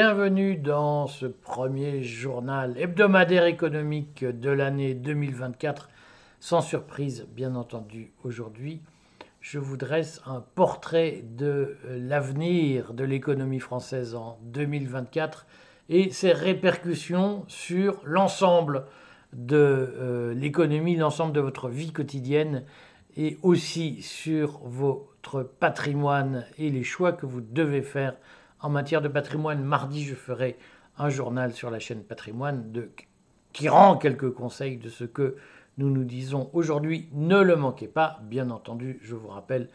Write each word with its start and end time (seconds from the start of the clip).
bienvenue 0.00 0.54
dans 0.54 1.08
ce 1.08 1.26
premier 1.26 2.04
journal 2.04 2.78
hebdomadaire 2.78 3.46
économique 3.46 4.24
de 4.24 4.48
l'année 4.48 4.94
2024. 4.94 5.90
Sans 6.38 6.60
surprise, 6.60 7.26
bien 7.34 7.56
entendu, 7.56 8.12
aujourd'hui, 8.22 8.80
je 9.40 9.58
vous 9.58 9.76
dresse 9.76 10.22
un 10.24 10.44
portrait 10.54 11.24
de 11.36 11.76
l'avenir 11.84 12.94
de 12.94 13.02
l'économie 13.02 13.58
française 13.58 14.14
en 14.14 14.38
2024 14.42 15.48
et 15.88 16.12
ses 16.12 16.30
répercussions 16.30 17.44
sur 17.48 18.00
l'ensemble 18.04 18.84
de 19.32 19.56
euh, 19.56 20.32
l'économie, 20.32 20.94
l'ensemble 20.94 21.32
de 21.32 21.40
votre 21.40 21.68
vie 21.68 21.90
quotidienne 21.90 22.62
et 23.16 23.36
aussi 23.42 24.00
sur 24.02 24.60
votre 24.62 25.42
patrimoine 25.42 26.46
et 26.56 26.70
les 26.70 26.84
choix 26.84 27.10
que 27.10 27.26
vous 27.26 27.40
devez 27.40 27.82
faire 27.82 28.14
en 28.60 28.68
matière 28.68 29.02
de 29.02 29.08
patrimoine. 29.08 29.62
Mardi, 29.62 30.04
je 30.04 30.14
ferai 30.14 30.56
un 30.98 31.10
journal 31.10 31.52
sur 31.52 31.70
la 31.70 31.78
chaîne 31.78 32.02
Patrimoine 32.02 32.72
qui 33.52 33.68
rend 33.68 33.96
quelques 33.96 34.30
conseils 34.30 34.76
de 34.76 34.88
ce 34.88 35.04
que 35.04 35.36
nous 35.78 35.90
nous 35.90 36.04
disons 36.04 36.50
aujourd'hui. 36.52 37.08
Ne 37.12 37.40
le 37.40 37.56
manquez 37.56 37.86
pas, 37.86 38.20
bien 38.24 38.50
entendu, 38.50 38.98
je 39.02 39.14
vous 39.14 39.28
rappelle, 39.28 39.68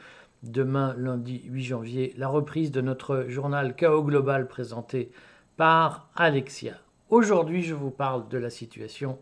demain, 0.44 0.94
lundi 0.98 1.42
8 1.46 1.64
janvier, 1.64 2.14
la 2.18 2.28
reprise 2.28 2.72
de 2.72 2.82
notre 2.82 3.26
journal 3.30 3.76
Chaos 3.76 4.04
Global 4.04 4.48
présenté 4.48 5.12
par 5.56 6.09
Alexia. 6.16 6.73
Aujourd'hui, 7.09 7.64
je 7.64 7.73
vous 7.73 7.92
parle 7.92 8.28
de 8.28 8.38
la 8.38 8.50
situation 8.50 9.17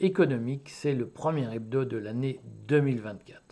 économique. 0.00 0.68
C'est 0.68 0.94
le 0.94 1.06
premier 1.06 1.52
hebdo 1.54 1.84
de 1.84 1.96
l'année 1.96 2.40
2024. 2.66 3.47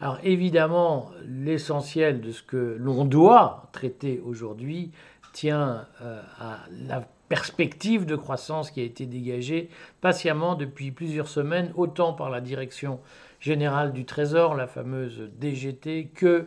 Alors 0.00 0.18
évidemment, 0.22 1.10
l'essentiel 1.26 2.20
de 2.22 2.32
ce 2.32 2.42
que 2.42 2.76
l'on 2.78 3.04
doit 3.04 3.68
traiter 3.72 4.20
aujourd'hui 4.24 4.92
tient 5.32 5.86
euh, 6.02 6.22
à 6.38 6.60
la 6.88 7.06
perspective 7.28 8.06
de 8.06 8.16
croissance 8.16 8.70
qui 8.70 8.80
a 8.80 8.84
été 8.84 9.06
dégagée 9.06 9.68
patiemment 10.00 10.54
depuis 10.54 10.90
plusieurs 10.90 11.28
semaines, 11.28 11.70
autant 11.76 12.12
par 12.12 12.30
la 12.30 12.40
direction 12.40 12.98
générale 13.40 13.92
du 13.92 14.04
Trésor, 14.04 14.54
la 14.54 14.66
fameuse 14.66 15.30
DGT, 15.38 16.10
que 16.14 16.46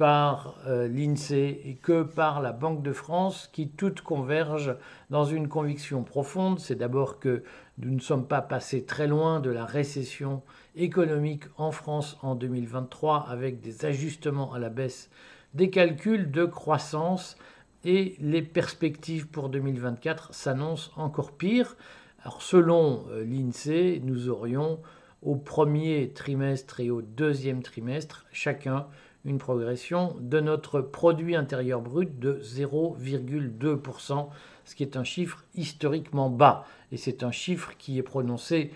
par 0.00 0.56
euh, 0.66 0.88
l'INSEE 0.88 1.60
et 1.66 1.74
que 1.74 2.02
par 2.02 2.40
la 2.40 2.52
Banque 2.52 2.82
de 2.82 2.90
France, 2.90 3.50
qui 3.52 3.68
toutes 3.68 4.00
convergent 4.00 4.74
dans 5.10 5.26
une 5.26 5.46
conviction 5.46 6.04
profonde. 6.04 6.58
C'est 6.58 6.76
d'abord 6.76 7.18
que 7.18 7.42
nous 7.76 7.90
ne 7.90 8.00
sommes 8.00 8.26
pas 8.26 8.40
passés 8.40 8.86
très 8.86 9.06
loin 9.06 9.40
de 9.40 9.50
la 9.50 9.66
récession 9.66 10.40
économique 10.74 11.44
en 11.58 11.70
France 11.70 12.16
en 12.22 12.34
2023 12.34 13.26
avec 13.28 13.60
des 13.60 13.84
ajustements 13.84 14.54
à 14.54 14.58
la 14.58 14.70
baisse 14.70 15.10
des 15.52 15.68
calculs 15.68 16.30
de 16.30 16.46
croissance 16.46 17.36
et 17.84 18.16
les 18.20 18.40
perspectives 18.40 19.28
pour 19.28 19.50
2024 19.50 20.32
s'annoncent 20.32 20.92
encore 20.96 21.32
pire. 21.32 21.76
Alors 22.22 22.40
selon 22.40 23.04
euh, 23.10 23.22
l'INSEE, 23.22 24.00
nous 24.02 24.30
aurions 24.30 24.80
au 25.20 25.36
premier 25.36 26.10
trimestre 26.14 26.80
et 26.80 26.88
au 26.88 27.02
deuxième 27.02 27.62
trimestre 27.62 28.24
chacun 28.32 28.86
une 29.24 29.38
progression 29.38 30.16
de 30.20 30.40
notre 30.40 30.80
produit 30.80 31.36
intérieur 31.36 31.80
brut 31.80 32.18
de 32.18 32.40
0,2%, 32.42 34.28
ce 34.64 34.74
qui 34.74 34.82
est 34.82 34.96
un 34.96 35.04
chiffre 35.04 35.44
historiquement 35.54 36.30
bas. 36.30 36.64
Et 36.92 36.96
c'est 36.96 37.22
un 37.22 37.30
chiffre 37.30 37.72
qui 37.78 37.98
est 37.98 38.02
prononcé 38.02 38.72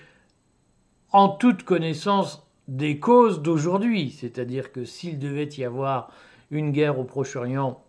en 1.12 1.28
toute 1.28 1.62
connaissance 1.62 2.46
des 2.68 2.98
causes 2.98 3.40
d'aujourd'hui. 3.42 4.10
C'est-à-dire 4.10 4.72
que 4.72 4.84
s'il 4.84 5.18
devait 5.18 5.48
y 5.56 5.64
avoir 5.64 6.10
une 6.50 6.72
guerre 6.72 6.98
au 6.98 7.04
Proche-Orient 7.04 7.82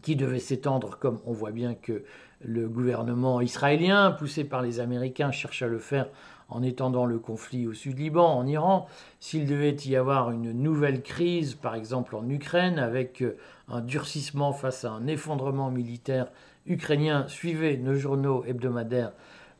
qui 0.00 0.16
devait 0.16 0.38
s'étendre, 0.38 0.98
comme 0.98 1.20
on 1.26 1.32
voit 1.32 1.50
bien 1.50 1.74
que 1.74 2.04
le 2.40 2.68
gouvernement 2.68 3.40
israélien, 3.40 4.10
poussé 4.10 4.44
par 4.44 4.62
les 4.62 4.80
Américains, 4.80 5.30
cherche 5.30 5.62
à 5.62 5.68
le 5.68 5.78
faire 5.78 6.08
en 6.52 6.62
étendant 6.62 7.06
le 7.06 7.18
conflit 7.18 7.66
au 7.66 7.72
sud-Liban, 7.72 8.26
en 8.26 8.46
Iran, 8.46 8.86
s'il 9.20 9.46
devait 9.46 9.76
y 9.86 9.96
avoir 9.96 10.30
une 10.30 10.52
nouvelle 10.52 11.02
crise, 11.02 11.54
par 11.54 11.74
exemple 11.74 12.14
en 12.14 12.28
Ukraine, 12.28 12.78
avec 12.78 13.22
euh, 13.22 13.36
un 13.68 13.80
durcissement 13.80 14.52
face 14.52 14.84
à 14.84 14.90
un 14.90 15.06
effondrement 15.06 15.70
militaire 15.70 16.28
ukrainien, 16.66 17.26
suivez 17.28 17.76
nos 17.78 17.94
journaux 17.94 18.44
hebdomadaires 18.44 19.12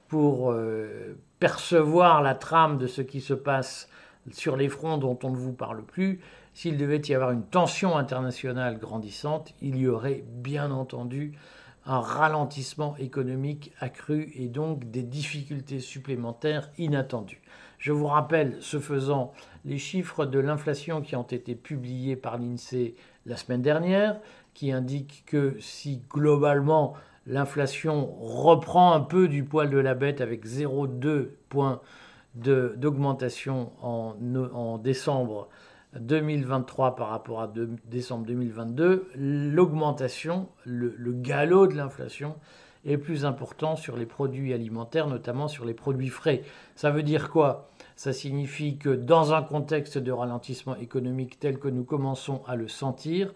pour 0.09 0.53
euh, 0.53 1.17
percevoir 1.39 2.21
la 2.21 2.35
trame 2.35 2.77
de 2.77 2.87
ce 2.87 3.01
qui 3.01 3.21
se 3.21 3.35
passe 3.35 3.89
sur 4.31 4.57
les 4.57 4.69
fronts 4.69 4.99
dont 4.99 5.19
on 5.23 5.31
ne 5.31 5.37
vous 5.37 5.53
parle 5.55 5.83
plus, 5.83 6.21
s'il 6.53 6.77
devait 6.77 7.01
y 7.01 7.15
avoir 7.15 7.31
une 7.31 7.45
tension 7.45 7.97
internationale 7.97 8.79
grandissante, 8.79 9.55
il 9.63 9.79
y 9.79 9.89
aurait 9.89 10.23
bien 10.29 10.71
entendu 10.71 11.33
un 11.87 12.01
ralentissement 12.01 12.97
économique 12.99 13.73
accru 13.81 14.33
et 14.35 14.49
donc 14.49 14.91
des 14.91 15.03
difficultés 15.03 15.81
supplémentaires 15.81 16.71
inattendues. 16.79 17.43
Je 17.79 17.91
vous 17.91 18.07
rappelle, 18.07 18.57
ce 18.61 18.79
faisant, 18.79 19.33
les 19.65 19.79
chiffres 19.79 20.25
de 20.25 20.39
l'inflation 20.39 21.03
qui 21.03 21.17
ont 21.17 21.23
été 21.23 21.57
publiés 21.57 22.15
par 22.15 22.39
l'INSEE 22.39 22.95
la 23.27 23.37
semaine 23.37 23.63
dernière, 23.63 24.21
qui 24.55 24.71
indiquent 24.71 25.25
que 25.27 25.57
si 25.59 26.03
globalement 26.09 26.95
l'inflation 27.27 28.15
reprend 28.21 28.93
un 28.93 29.01
peu 29.01 29.27
du 29.27 29.45
poil 29.45 29.71
de 29.71 29.79
la 29.79 29.95
bête 29.95 30.21
avec 30.21 30.47
0,2 30.47 31.31
points 31.49 31.81
d'augmentation 32.35 33.73
en, 33.83 34.15
en 34.55 34.79
décembre 34.79 35.49
2023 35.99 36.97
par 36.97 37.09
rapport 37.09 37.43
à 37.43 37.53
décembre 37.87 38.27
2022, 38.27 39.09
l'augmentation, 39.15 40.49
le, 40.65 41.13
galop 41.13 41.67
de 41.67 41.75
l'inflation 41.75 42.37
est 42.85 42.97
plus 42.97 43.25
important 43.25 43.77
sur 43.77 43.97
les 43.97 44.07
produits 44.07 44.53
alimentaires, 44.53 45.07
notamment 45.07 45.49
sur 45.49 45.65
les 45.65 45.75
produits 45.75 46.09
frais. 46.09 46.43
Ça 46.75 46.91
veut 46.91 47.03
dire 47.03 47.31
quoi? 47.31 47.69
Ça 47.95 48.13
signifie 48.13 48.79
que 48.79 48.89
dans 48.89 49.35
un 49.35 49.43
contexte 49.43 49.99
de 49.99 50.11
ralentissement 50.11 50.77
économique 50.77 51.39
tel 51.39 51.59
que 51.59 51.69
nous 51.69 51.85
commençons 51.85 52.43
à 52.47 52.57
le 52.57 52.69
sentir, 52.69 53.33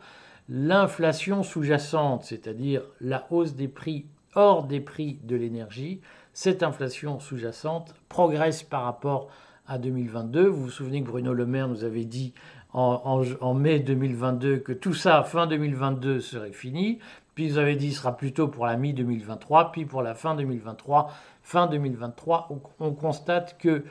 l'inflation 0.49 1.43
sous-jacente, 1.43 2.25
c'est-à-dire 2.25 2.83
la 3.01 3.27
hausse 3.31 3.55
des 3.55 3.69
prix 3.69 4.07
hors 4.35 4.65
des 4.65 4.81
prix 4.81 5.19
de 5.25 5.37
l'énergie, 5.37 6.01
cette 6.33 6.63
inflation 6.63 7.19
sous-jacente 7.21 7.95
progresse 8.09 8.63
par 8.63 8.85
rapport 8.85 9.29
à 9.29 9.46
2022. 9.79 10.47
Vous 10.47 10.65
vous 10.65 10.71
souvenez 10.71 11.03
que 11.03 11.09
Bruno 11.09 11.33
Le 11.35 11.47
Maire 11.47 11.69
nous 11.69 11.85
avait 11.85 12.05
dit 12.05 12.33
en, 12.73 13.55
mai 13.55 13.81
2022 13.81 14.59
que 14.59 14.73
tout 14.73 14.95
ça, 14.95 15.23
fin 15.23 15.47
2022, 15.47 16.21
serait 16.21 16.53
fini. 16.53 16.99
Puis 17.35 17.51
vous 17.51 17.59
avez 17.59 17.77
dit 17.77 17.93
ce 17.93 17.99
sera 17.99 18.17
plutôt 18.17 18.49
pour 18.49 18.67
la 18.67 18.77
mi-2023, 18.77 19.71
puis 19.71 19.85
pour 19.85 20.03
la 20.03 20.15
fin 20.15 20.35
2023. 20.35 21.11
Fin 21.43 21.67
2023, 21.67 22.49
on, 22.81 22.93
constate 22.93 23.57
que 23.59 23.85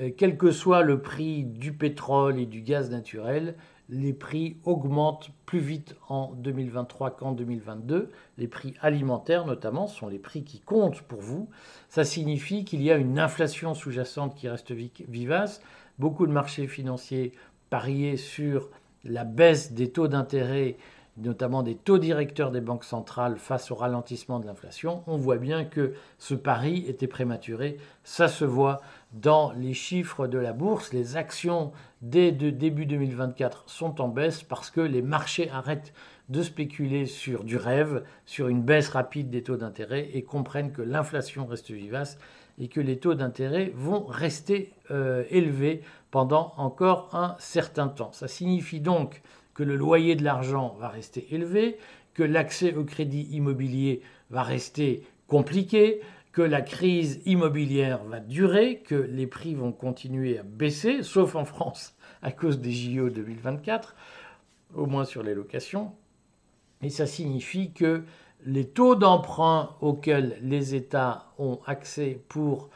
euh, 0.00 0.10
quel 0.16 0.36
que 0.36 0.50
soit 0.50 0.82
le 0.82 1.00
prix 1.00 1.44
du 1.44 1.72
pétrole 1.72 2.38
et 2.38 2.46
du 2.46 2.60
gaz 2.60 2.90
naturel, 2.90 3.54
les 3.88 4.12
prix 4.12 4.58
augmentent 4.64 5.30
plus 5.46 5.60
vite 5.60 5.96
en 6.08 6.32
2023 6.34 7.12
qu'en 7.12 7.32
2022. 7.32 8.10
Les 8.36 8.48
prix 8.48 8.74
alimentaires, 8.80 9.46
notamment, 9.46 9.86
sont 9.86 10.08
les 10.08 10.18
prix 10.18 10.44
qui 10.44 10.60
comptent 10.60 11.02
pour 11.02 11.20
vous. 11.20 11.48
Ça 11.88 12.04
signifie 12.04 12.64
qu'il 12.64 12.82
y 12.82 12.90
a 12.90 12.96
une 12.96 13.18
inflation 13.18 13.74
sous-jacente 13.74 14.34
qui 14.34 14.48
reste 14.48 14.72
vivace. 14.72 15.62
Beaucoup 15.98 16.26
de 16.26 16.32
marchés 16.32 16.66
financiers 16.66 17.32
pariaient 17.70 18.16
sur 18.16 18.68
la 19.04 19.24
baisse 19.24 19.72
des 19.72 19.90
taux 19.90 20.08
d'intérêt, 20.08 20.76
notamment 21.16 21.62
des 21.62 21.74
taux 21.74 21.98
directeurs 21.98 22.50
des 22.50 22.60
banques 22.60 22.84
centrales 22.84 23.38
face 23.38 23.70
au 23.70 23.74
ralentissement 23.74 24.38
de 24.38 24.46
l'inflation. 24.46 25.02
On 25.06 25.16
voit 25.16 25.38
bien 25.38 25.64
que 25.64 25.94
ce 26.18 26.34
pari 26.34 26.84
était 26.86 27.06
prématuré. 27.06 27.78
Ça 28.04 28.28
se 28.28 28.44
voit 28.44 28.80
dans 29.12 29.52
les 29.52 29.74
chiffres 29.74 30.26
de 30.26 30.38
la 30.38 30.52
bourse. 30.52 30.92
Les 30.92 31.16
actions 31.16 31.72
dès 32.02 32.32
début 32.32 32.86
2024 32.86 33.64
sont 33.66 34.00
en 34.00 34.08
baisse 34.08 34.42
parce 34.42 34.70
que 34.70 34.80
les 34.80 35.02
marchés 35.02 35.50
arrêtent 35.50 35.92
de 36.28 36.42
spéculer 36.42 37.06
sur 37.06 37.44
du 37.44 37.56
rêve, 37.56 38.04
sur 38.26 38.48
une 38.48 38.62
baisse 38.62 38.88
rapide 38.88 39.30
des 39.30 39.42
taux 39.42 39.56
d'intérêt 39.56 40.08
et 40.12 40.22
comprennent 40.22 40.72
que 40.72 40.82
l'inflation 40.82 41.46
reste 41.46 41.70
vivace 41.70 42.18
et 42.58 42.68
que 42.68 42.80
les 42.80 42.98
taux 42.98 43.14
d'intérêt 43.14 43.72
vont 43.74 44.04
rester 44.04 44.72
euh, 44.90 45.24
élevés 45.30 45.82
pendant 46.10 46.52
encore 46.56 47.10
un 47.14 47.36
certain 47.38 47.88
temps. 47.88 48.12
Ça 48.12 48.28
signifie 48.28 48.80
donc 48.80 49.22
que 49.54 49.62
le 49.62 49.76
loyer 49.76 50.16
de 50.16 50.24
l'argent 50.24 50.76
va 50.78 50.88
rester 50.88 51.26
élevé, 51.34 51.78
que 52.14 52.22
l'accès 52.22 52.74
au 52.74 52.84
crédit 52.84 53.28
immobilier 53.32 54.02
va 54.30 54.42
rester 54.42 55.04
compliqué, 55.28 56.00
que 56.38 56.42
la 56.44 56.62
crise 56.62 57.20
immobilière 57.26 58.04
va 58.04 58.20
durer, 58.20 58.78
que 58.78 58.94
les 58.94 59.26
prix 59.26 59.56
vont 59.56 59.72
continuer 59.72 60.38
à 60.38 60.44
baisser, 60.44 61.02
sauf 61.02 61.34
en 61.34 61.44
France 61.44 61.96
à 62.22 62.30
cause 62.30 62.60
des 62.60 62.70
JO 62.70 63.10
2024, 63.10 63.96
au 64.76 64.86
moins 64.86 65.04
sur 65.04 65.24
les 65.24 65.34
locations. 65.34 65.96
Et 66.80 66.90
ça 66.90 67.06
signifie 67.06 67.72
que 67.72 68.04
les 68.44 68.68
taux 68.68 68.94
d'emprunt 68.94 69.74
auxquels 69.80 70.38
les 70.40 70.76
États 70.76 71.32
ont 71.38 71.58
accès 71.66 72.22
pour 72.28 72.70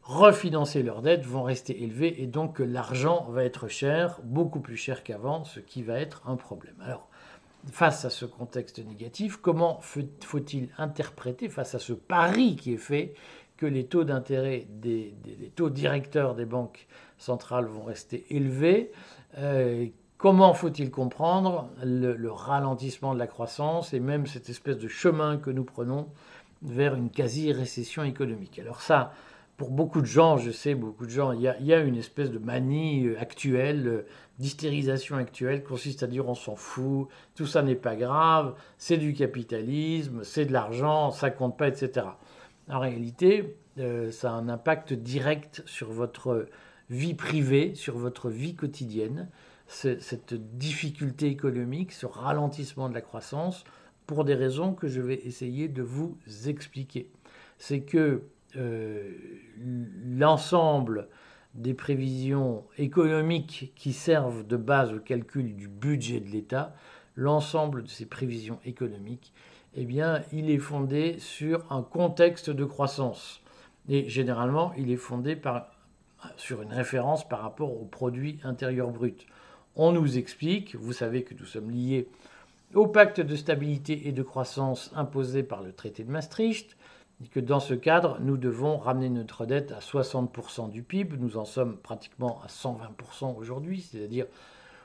refinancer 0.00 0.82
leurs 0.82 1.02
dettes 1.02 1.26
vont 1.26 1.42
rester 1.42 1.82
élevés 1.82 2.22
et 2.22 2.26
donc 2.26 2.56
que 2.56 2.62
l'argent 2.62 3.26
va 3.28 3.44
être 3.44 3.68
cher, 3.68 4.20
beaucoup 4.24 4.60
plus 4.60 4.78
cher 4.78 5.04
qu'avant, 5.04 5.44
ce 5.44 5.60
qui 5.60 5.82
va 5.82 6.00
être 6.00 6.22
un 6.26 6.36
problème. 6.36 6.76
Alors, 6.80 7.10
face 7.70 8.04
à 8.04 8.10
ce 8.10 8.24
contexte 8.24 8.78
négatif, 8.84 9.36
comment 9.36 9.80
faut-il 9.80 10.68
interpréter 10.78 11.48
face 11.48 11.74
à 11.74 11.78
ce 11.78 11.92
pari 11.92 12.56
qui 12.56 12.74
est 12.74 12.78
fait 12.78 13.14
que 13.56 13.66
les 13.66 13.86
taux 13.86 14.04
d'intérêt 14.04 14.66
des, 14.68 15.14
taux 15.54 15.70
directeurs 15.70 16.34
des 16.34 16.44
banques 16.44 16.86
centrales 17.18 17.66
vont 17.66 17.84
rester 17.84 18.26
élevés? 18.30 18.92
Euh, 19.38 19.86
Comment 20.18 20.54
faut-il 20.54 20.90
comprendre 20.90 21.68
le, 21.84 22.32
ralentissement 22.32 23.12
de 23.12 23.18
la 23.18 23.26
croissance 23.26 23.92
et 23.92 24.00
même 24.00 24.26
cette 24.26 24.48
espèce 24.48 24.78
de 24.78 24.88
chemin 24.88 25.36
que 25.36 25.50
nous 25.50 25.64
prenons 25.64 26.08
vers 26.62 26.94
une 26.94 27.10
quasi-récession 27.10 28.02
économique? 28.02 28.58
Alors 28.58 28.80
ça, 28.80 29.12
pour 29.56 29.70
beaucoup 29.70 30.00
de 30.00 30.06
gens, 30.06 30.36
je 30.36 30.50
sais, 30.50 30.74
beaucoup 30.74 31.06
de 31.06 31.10
gens, 31.10 31.32
il 31.32 31.40
y 31.40 31.72
a, 31.72 31.80
une 31.80 31.96
espèce 31.96 32.30
de 32.30 32.38
manie 32.38 33.06
euh, 33.06 33.20
actuelle, 33.20 33.88
euh, 33.88 34.06
d'hystérisation 34.38 35.16
actuelle, 35.16 35.64
consiste 35.64 36.02
à 36.02 36.06
dire 36.06 36.28
on 36.28 36.34
s'en 36.34 36.56
fout, 36.56 37.08
tout 37.34 37.46
ça 37.46 37.62
n'est 37.62 37.74
pas 37.74 37.96
grave, 37.96 38.54
c'est 38.76 38.98
du 38.98 39.14
capitalisme, 39.14 40.24
c'est 40.24 40.44
de 40.44 40.52
l'argent, 40.52 41.10
ça 41.10 41.30
compte 41.30 41.56
pas, 41.56 41.68
etc. 41.68 42.06
En 42.68 42.80
réalité, 42.80 43.56
euh, 43.78 44.10
ça 44.10 44.30
a 44.30 44.34
un 44.34 44.50
impact 44.50 44.92
direct 44.92 45.62
sur 45.64 45.90
votre 45.90 46.46
vie 46.90 47.14
privée, 47.14 47.74
sur 47.74 47.96
votre 47.96 48.28
vie 48.28 48.54
quotidienne, 48.54 49.28
cette 49.68 50.34
difficulté 50.56 51.26
économique, 51.26 51.90
ce 51.90 52.06
ralentissement 52.06 52.88
de 52.88 52.94
la 52.94 53.00
croissance, 53.00 53.64
pour 54.06 54.24
des 54.24 54.34
raisons 54.34 54.74
que 54.74 54.86
je 54.86 55.00
vais 55.00 55.16
essayer 55.26 55.66
de 55.66 55.82
vous 55.82 56.16
expliquer. 56.46 57.10
C'est 57.58 57.80
que 57.80 58.22
l'ensemble 60.16 61.08
des 61.54 61.74
prévisions 61.74 62.64
économiques 62.78 63.72
qui 63.76 63.92
servent 63.92 64.46
de 64.46 64.56
base 64.56 64.92
au 64.92 64.98
calcul 64.98 65.56
du 65.56 65.68
budget 65.68 66.20
de 66.20 66.28
l'État, 66.28 66.74
l'ensemble 67.16 67.82
de 67.84 67.88
ces 67.88 68.06
prévisions 68.06 68.60
économiques, 68.64 69.32
eh 69.74 69.84
bien, 69.84 70.22
il 70.32 70.50
est 70.50 70.58
fondé 70.58 71.16
sur 71.18 71.70
un 71.70 71.82
contexte 71.82 72.50
de 72.50 72.64
croissance. 72.64 73.42
Et 73.88 74.08
généralement, 74.08 74.72
il 74.76 74.90
est 74.90 74.96
fondé 74.96 75.38
sur 76.36 76.62
une 76.62 76.72
référence 76.72 77.28
par 77.28 77.42
rapport 77.42 77.80
au 77.80 77.84
produit 77.84 78.38
intérieur 78.42 78.90
brut. 78.90 79.26
On 79.76 79.92
nous 79.92 80.18
explique, 80.18 80.74
vous 80.76 80.92
savez 80.92 81.22
que 81.22 81.34
nous 81.34 81.44
sommes 81.44 81.70
liés 81.70 82.08
au 82.74 82.86
pacte 82.86 83.20
de 83.20 83.36
stabilité 83.36 84.08
et 84.08 84.12
de 84.12 84.22
croissance 84.22 84.90
imposé 84.94 85.42
par 85.42 85.62
le 85.62 85.72
traité 85.72 86.04
de 86.04 86.10
Maastricht, 86.10 86.76
et 87.24 87.28
que 87.28 87.40
dans 87.40 87.60
ce 87.60 87.74
cadre, 87.74 88.18
nous 88.20 88.36
devons 88.36 88.76
ramener 88.76 89.08
notre 89.08 89.46
dette 89.46 89.72
à 89.72 89.78
60% 89.78 90.70
du 90.70 90.82
PIB. 90.82 91.16
Nous 91.18 91.38
en 91.38 91.44
sommes 91.44 91.78
pratiquement 91.78 92.40
à 92.42 92.48
120% 92.48 93.36
aujourd'hui, 93.36 93.80
c'est-à-dire 93.80 94.26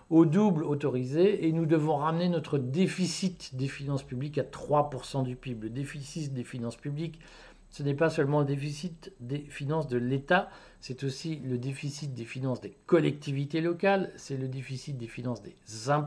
au 0.09 0.25
double 0.25 0.65
autorisé, 0.65 1.47
et 1.47 1.53
nous 1.53 1.65
devons 1.65 1.95
ramener 1.95 2.27
notre 2.27 2.57
déficit 2.57 3.55
des 3.55 3.69
finances 3.69 4.03
publiques 4.03 4.37
à 4.37 4.43
3% 4.43 5.23
du 5.23 5.37
PIB. 5.37 5.67
Le 5.67 5.69
déficit 5.69 6.33
des 6.33 6.43
finances 6.43 6.75
publiques, 6.75 7.19
ce 7.69 7.83
n'est 7.83 7.93
pas 7.93 8.09
seulement 8.09 8.41
le 8.41 8.45
déficit 8.45 9.13
des 9.21 9.39
finances 9.39 9.87
de 9.87 9.97
l'État, 9.97 10.49
c'est 10.81 11.05
aussi 11.05 11.37
le 11.37 11.57
déficit 11.57 12.13
des 12.13 12.25
finances 12.25 12.59
des 12.59 12.75
collectivités 12.85 13.61
locales, 13.61 14.11
c'est 14.17 14.35
le 14.35 14.49
déficit 14.49 14.97
des 14.97 15.07
finances 15.07 15.41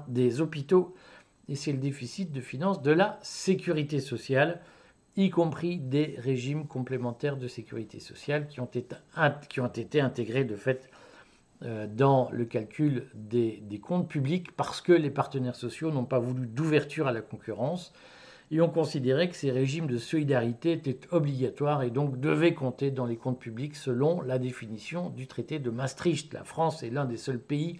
des, 0.08 0.40
hôpitaux, 0.42 0.94
et 1.48 1.54
c'est 1.54 1.72
le 1.72 1.78
déficit 1.78 2.30
de 2.30 2.42
finances 2.42 2.82
de 2.82 2.92
la 2.92 3.18
sécurité 3.22 4.00
sociale 4.00 4.60
y 5.16 5.30
compris 5.30 5.78
des 5.78 6.16
régimes 6.18 6.66
complémentaires 6.66 7.36
de 7.36 7.48
sécurité 7.48 8.00
sociale 8.00 8.48
qui 8.48 8.60
ont 8.60 8.66
été, 8.66 8.96
qui 9.48 9.60
ont 9.60 9.68
été 9.68 10.00
intégrés 10.00 10.44
de 10.44 10.56
fait 10.56 10.90
euh, 11.64 11.86
dans 11.86 12.28
le 12.32 12.44
calcul 12.44 13.06
des, 13.14 13.62
comptes 13.80 14.08
publics 14.08 14.52
parce 14.52 14.80
que 14.80 14.92
les 14.92 15.10
partenaires 15.10 15.54
sociaux 15.54 15.92
n'ont 15.92 16.04
pas 16.04 16.18
voulu 16.18 16.46
d'ouverture 16.46 17.06
à 17.06 17.12
la 17.12 17.20
concurrence 17.20 17.92
et 18.50 18.60
ont 18.60 18.68
considéré 18.68 19.28
que 19.28 19.36
ces 19.36 19.50
régimes 19.50 19.86
de 19.86 19.96
solidarité 19.96 20.72
étaient 20.72 20.98
obligatoires 21.10 21.82
et 21.82 21.90
donc 21.90 22.20
devaient 22.20 22.54
compter 22.54 22.90
dans 22.90 23.06
les 23.06 23.16
comptes 23.16 23.38
publics 23.38 23.76
selon 23.76 24.20
la 24.20 24.38
définition 24.38 25.10
du 25.10 25.26
traité 25.26 25.58
de 25.58 25.70
Maastricht. 25.70 26.34
La 26.34 26.44
France 26.44 26.82
est 26.82 26.90
l'un 26.90 27.04
des 27.04 27.16
seuls 27.16 27.40
pays 27.40 27.78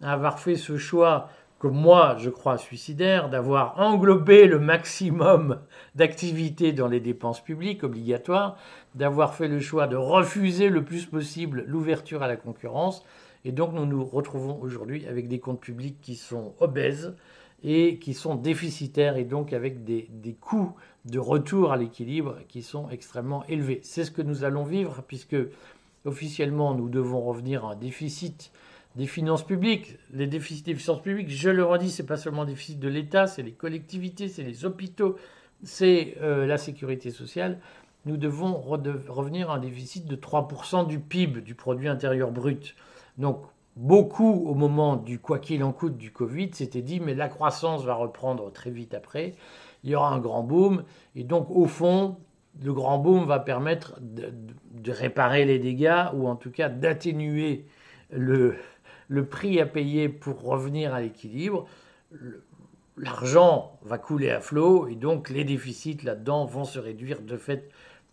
à 0.00 0.12
avoir 0.12 0.40
fait 0.40 0.56
ce 0.56 0.78
choix 0.78 1.30
que 1.60 1.66
moi 1.66 2.16
je 2.18 2.30
crois 2.30 2.58
suicidaire 2.58 3.28
d'avoir 3.28 3.78
englobé 3.78 4.46
le 4.46 4.58
maximum 4.58 5.60
d'activités 5.94 6.72
dans 6.72 6.88
les 6.88 7.00
dépenses 7.00 7.40
publiques 7.40 7.84
obligatoires, 7.84 8.56
d'avoir 8.94 9.34
fait 9.34 9.46
le 9.46 9.60
choix 9.60 9.86
de 9.86 9.96
refuser 9.96 10.70
le 10.70 10.82
plus 10.82 11.04
possible 11.04 11.64
l'ouverture 11.68 12.22
à 12.22 12.28
la 12.28 12.36
concurrence. 12.36 13.04
Et 13.44 13.52
donc 13.52 13.74
nous 13.74 13.86
nous 13.86 14.04
retrouvons 14.04 14.58
aujourd'hui 14.60 15.06
avec 15.06 15.28
des 15.28 15.38
comptes 15.38 15.60
publics 15.60 16.00
qui 16.00 16.16
sont 16.16 16.54
obèses 16.60 17.14
et 17.62 17.98
qui 17.98 18.14
sont 18.14 18.36
déficitaires 18.36 19.18
et 19.18 19.24
donc 19.24 19.52
avec 19.52 19.84
des, 19.84 20.08
des 20.10 20.32
coûts 20.32 20.74
de 21.04 21.18
retour 21.18 21.72
à 21.72 21.76
l'équilibre 21.76 22.38
qui 22.48 22.62
sont 22.62 22.88
extrêmement 22.88 23.44
élevés. 23.48 23.80
C'est 23.82 24.04
ce 24.04 24.10
que 24.10 24.22
nous 24.22 24.44
allons 24.44 24.64
vivre 24.64 25.02
puisque 25.06 25.36
officiellement 26.06 26.74
nous 26.74 26.88
devons 26.88 27.20
revenir 27.20 27.66
à 27.66 27.72
un 27.72 27.76
déficit 27.76 28.50
des 28.96 29.06
finances 29.06 29.44
publiques. 29.44 29.98
Les 30.12 30.26
déficits 30.26 30.62
des 30.62 30.74
finances 30.74 31.02
publiques, 31.02 31.30
je 31.30 31.50
le 31.50 31.64
redis, 31.64 31.90
c'est 31.90 32.06
pas 32.06 32.16
seulement 32.16 32.42
le 32.42 32.48
déficit 32.48 32.78
de 32.78 32.88
l'État, 32.88 33.26
c'est 33.26 33.42
les 33.42 33.52
collectivités, 33.52 34.28
c'est 34.28 34.42
les 34.42 34.64
hôpitaux, 34.64 35.16
c'est 35.62 36.16
euh, 36.20 36.46
la 36.46 36.58
sécurité 36.58 37.10
sociale. 37.10 37.58
Nous 38.06 38.16
devons 38.16 38.54
revenir 38.54 39.50
à 39.50 39.56
un 39.56 39.58
déficit 39.58 40.06
de 40.06 40.16
3% 40.16 40.86
du 40.86 40.98
PIB, 40.98 41.42
du 41.42 41.54
produit 41.54 41.88
intérieur 41.88 42.30
brut. 42.30 42.74
Donc, 43.18 43.42
beaucoup, 43.76 44.46
au 44.46 44.54
moment 44.54 44.96
du 44.96 45.18
quoi 45.18 45.38
qu'il 45.38 45.62
en 45.62 45.72
coûte 45.72 45.98
du 45.98 46.10
Covid, 46.10 46.50
s'étaient 46.54 46.80
dit, 46.80 46.98
mais 46.98 47.14
la 47.14 47.28
croissance 47.28 47.84
va 47.84 47.94
reprendre 47.94 48.50
très 48.52 48.70
vite 48.70 48.94
après, 48.94 49.34
il 49.84 49.90
y 49.90 49.94
aura 49.94 50.12
un 50.12 50.18
grand 50.18 50.42
boom, 50.42 50.84
et 51.14 51.24
donc, 51.24 51.50
au 51.50 51.66
fond, 51.66 52.16
le 52.62 52.72
grand 52.72 52.98
boom 52.98 53.26
va 53.26 53.38
permettre 53.38 53.98
de 54.00 54.92
réparer 54.92 55.44
les 55.44 55.58
dégâts, 55.58 56.06
ou 56.14 56.26
en 56.26 56.36
tout 56.36 56.50
cas 56.50 56.70
d'atténuer 56.70 57.66
le, 58.10 58.56
le 59.10 59.26
prix 59.26 59.60
à 59.60 59.66
payer 59.66 60.08
pour 60.08 60.40
revenir 60.42 60.94
à 60.94 61.00
l'équilibre, 61.00 61.66
l'argent 62.96 63.78
va 63.82 63.98
couler 63.98 64.30
à 64.30 64.40
flot 64.40 64.86
et 64.86 64.94
donc 64.94 65.30
les 65.30 65.42
déficits 65.42 65.98
là-dedans 66.04 66.44
vont 66.44 66.64
se 66.64 66.78
réduire 66.78 67.20
de 67.20 67.36
fait 67.36 67.70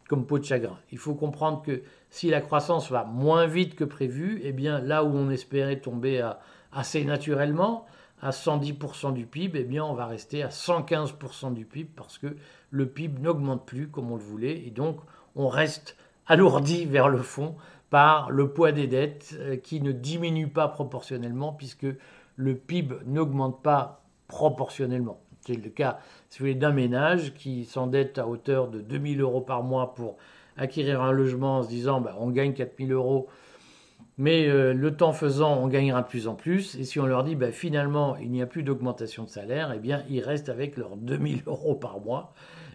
comme 0.09 0.25
peau 0.25 0.39
de 0.39 0.43
chagrin. 0.43 0.79
Il 0.91 0.97
faut 0.97 1.13
comprendre 1.13 1.61
que 1.61 1.83
si 2.09 2.31
la 2.31 2.41
croissance 2.41 2.89
va 2.89 3.03
moins 3.03 3.45
vite 3.45 3.75
que 3.75 3.83
prévu, 3.83 4.41
eh 4.43 4.53
bien 4.53 4.79
là 4.79 5.03
où 5.03 5.09
on 5.09 5.29
espérait 5.29 5.79
tomber 5.79 6.27
assez 6.71 7.05
naturellement, 7.05 7.85
à 8.23 8.31
110% 8.31 9.13
du 9.13 9.27
PIB, 9.27 9.59
eh 9.59 9.63
bien 9.65 9.85
on 9.85 9.93
va 9.93 10.07
rester 10.07 10.41
à 10.41 10.49
115% 10.49 11.53
du 11.53 11.65
PIB 11.65 11.91
parce 11.95 12.17
que 12.17 12.35
le 12.71 12.87
PIB 12.87 13.21
n'augmente 13.21 13.67
plus 13.67 13.87
comme 13.87 14.11
on 14.11 14.15
le 14.15 14.23
voulait 14.23 14.65
et 14.65 14.71
donc 14.71 14.97
on 15.35 15.47
reste 15.47 15.95
alourdi 16.25 16.85
vers 16.85 17.07
le 17.07 17.19
fond 17.19 17.55
par 17.89 18.31
le 18.31 18.49
poids 18.49 18.71
des 18.71 18.87
dettes 18.87 19.35
euh, 19.39 19.55
qui 19.57 19.81
ne 19.81 19.91
diminue 19.91 20.47
pas 20.47 20.67
proportionnellement 20.67 21.53
puisque 21.53 21.87
le 22.35 22.55
PIB 22.55 22.95
n'augmente 23.05 23.61
pas 23.61 24.01
proportionnellement. 24.27 25.19
C'est 25.41 25.55
le 25.55 25.69
cas, 25.69 25.99
si 26.29 26.39
vous 26.39 26.43
voulez, 26.43 26.55
d'un 26.55 26.73
ménage 26.73 27.33
qui 27.33 27.63
s'endette 27.63 28.17
à 28.17 28.27
hauteur 28.27 28.67
de 28.67 28.81
2000 28.81 29.21
euros 29.21 29.41
par 29.41 29.63
mois 29.63 29.93
pour 29.93 30.17
acquérir 30.57 31.01
un 31.01 31.11
logement 31.11 31.59
en 31.59 31.63
se 31.63 31.69
disant 31.69 32.01
bah, 32.01 32.15
on 32.19 32.29
gagne 32.29 32.53
4000 32.53 32.91
euros, 32.91 33.27
mais 34.17 34.47
euh, 34.47 34.73
le 34.73 34.95
temps 34.95 35.13
faisant, 35.13 35.57
on 35.57 35.67
gagnera 35.67 36.01
de 36.01 36.07
plus 36.07 36.27
en 36.27 36.35
plus. 36.35 36.75
Et 36.75 36.83
si 36.83 36.99
on 36.99 37.05
leur 37.05 37.23
dit 37.23 37.35
bah, 37.35 37.51
finalement 37.51 38.17
il 38.17 38.29
n'y 38.31 38.41
a 38.41 38.45
plus 38.45 38.63
d'augmentation 38.63 39.23
de 39.23 39.29
salaire, 39.29 39.71
eh 39.73 39.79
bien 39.79 40.03
ils 40.09 40.21
restent 40.21 40.49
avec 40.49 40.75
leurs 40.75 40.97
2000 40.97 41.43
euros 41.47 41.75
par 41.75 41.99
mois. 42.01 42.33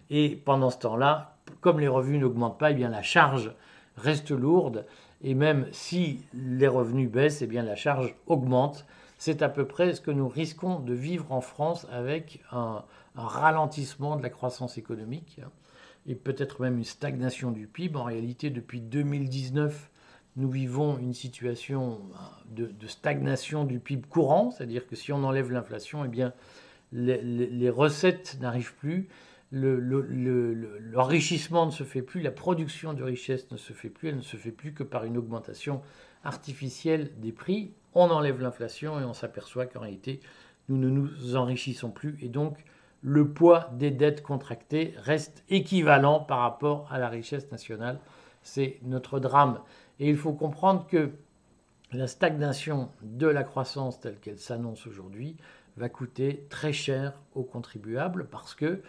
Et 0.09 0.41
pendant 0.43 0.69
ce 0.69 0.79
temps-là, 0.79 1.37
comme 1.61 1.79
les 1.79 1.87
revenus 1.87 2.21
n'augmentent 2.21 2.59
pas, 2.59 2.71
eh 2.71 2.73
bien 2.73 2.89
la 2.89 3.01
charge 3.03 3.51
reste 3.97 4.31
lourde 4.31 4.85
et 5.23 5.35
même 5.35 5.67
si 5.71 6.25
les 6.33 6.67
revenus 6.67 7.09
baissent, 7.09 7.41
eh 7.41 7.47
bien 7.47 7.63
la 7.63 7.75
charge 7.75 8.15
augmente. 8.27 8.85
C'est 9.17 9.41
à 9.41 9.49
peu 9.49 9.65
près 9.65 9.93
ce 9.93 10.01
que 10.01 10.11
nous 10.11 10.27
risquons 10.27 10.79
de 10.79 10.93
vivre 10.93 11.31
en 11.31 11.39
France 11.39 11.87
avec 11.91 12.41
un, 12.51 12.83
ralentissement 13.15 14.15
de 14.15 14.23
la 14.23 14.31
croissance 14.31 14.79
économique 14.79 15.39
hein, 15.43 15.49
et 16.07 16.15
peut-être 16.15 16.61
même 16.61 16.79
une 16.79 16.83
stagnation 16.83 17.51
du 17.51 17.67
PIB. 17.67 17.95
En 17.95 18.05
réalité, 18.05 18.49
depuis 18.49 18.81
2019, 18.81 19.91
nous 20.35 20.49
vivons 20.49 20.97
une 20.97 21.13
situation 21.13 22.01
de, 22.49 22.71
stagnation 22.87 23.65
du 23.65 23.79
PIB 23.79 24.07
courant, 24.09 24.49
c'est-à-dire 24.49 24.87
que 24.87 24.95
si 24.95 25.13
on 25.13 25.23
enlève 25.23 25.51
l'inflation, 25.51 26.03
eh 26.03 26.07
bien 26.07 26.33
les 26.91 27.69
recettes 27.69 28.37
n'arrivent 28.41 28.75
plus 28.75 29.07
l'enrichissement 29.53 31.67
ne 31.67 31.71
se 31.71 31.83
fait 31.83 32.01
plus, 32.01 32.21
la 32.21 32.31
production 32.31 32.93
de 32.93 33.03
richesse 33.03 33.49
ne 33.51 33.57
se 33.57 33.71
fait 33.71 33.89
plus, 33.89 34.09
elle 34.09 34.17
ne 34.17 34.21
se 34.21 34.35
fait 34.35 34.51
plus 34.51 34.73
que 34.73 34.83
par 34.83 35.05
une 35.05 35.17
augmentation 35.17 35.81
artificielle 36.23 37.11
des 37.17 37.31
prix. 37.31 37.71
On 37.93 38.09
enlève 38.09 38.41
l'inflation 38.41 38.99
et 38.99 39.03
on 39.03 39.13
s'aperçoit 39.13 39.67
qu'en 39.67 39.81
réalité, 39.81 40.21
nous 40.69 40.77
ne 40.77 40.89
nous 40.89 41.35
enrichissons 41.35 41.91
plus 41.91 42.17
et 42.21 42.29
donc 42.29 42.57
le 43.03 43.29
poids 43.29 43.69
des 43.73 43.91
dettes 43.91 44.23
contractées 44.23 44.95
reste 44.97 45.43
équivalent 45.49 46.21
par 46.21 46.39
rapport 46.39 46.87
à 46.91 46.97
la 46.97 47.09
richesse 47.09 47.51
nationale. 47.51 47.99
C'est 48.41 48.79
notre 48.83 49.19
drame. 49.19 49.59
Et 49.99 50.09
il 50.09 50.17
faut 50.17 50.33
comprendre 50.33 50.87
que 50.87 51.11
la 51.91 52.07
stagnation 52.07 52.89
de 53.03 53.27
la 53.27 53.43
croissance 53.43 53.99
telle 53.99 54.19
qu'elle 54.19 54.39
s'annonce 54.39 54.87
aujourd'hui 54.87 55.37
va 55.77 55.89
coûter 55.89 56.47
très 56.49 56.73
cher 56.73 57.13
aux 57.35 57.43
contribuables 57.43 58.27
parce 58.31 58.55
que 58.55 58.81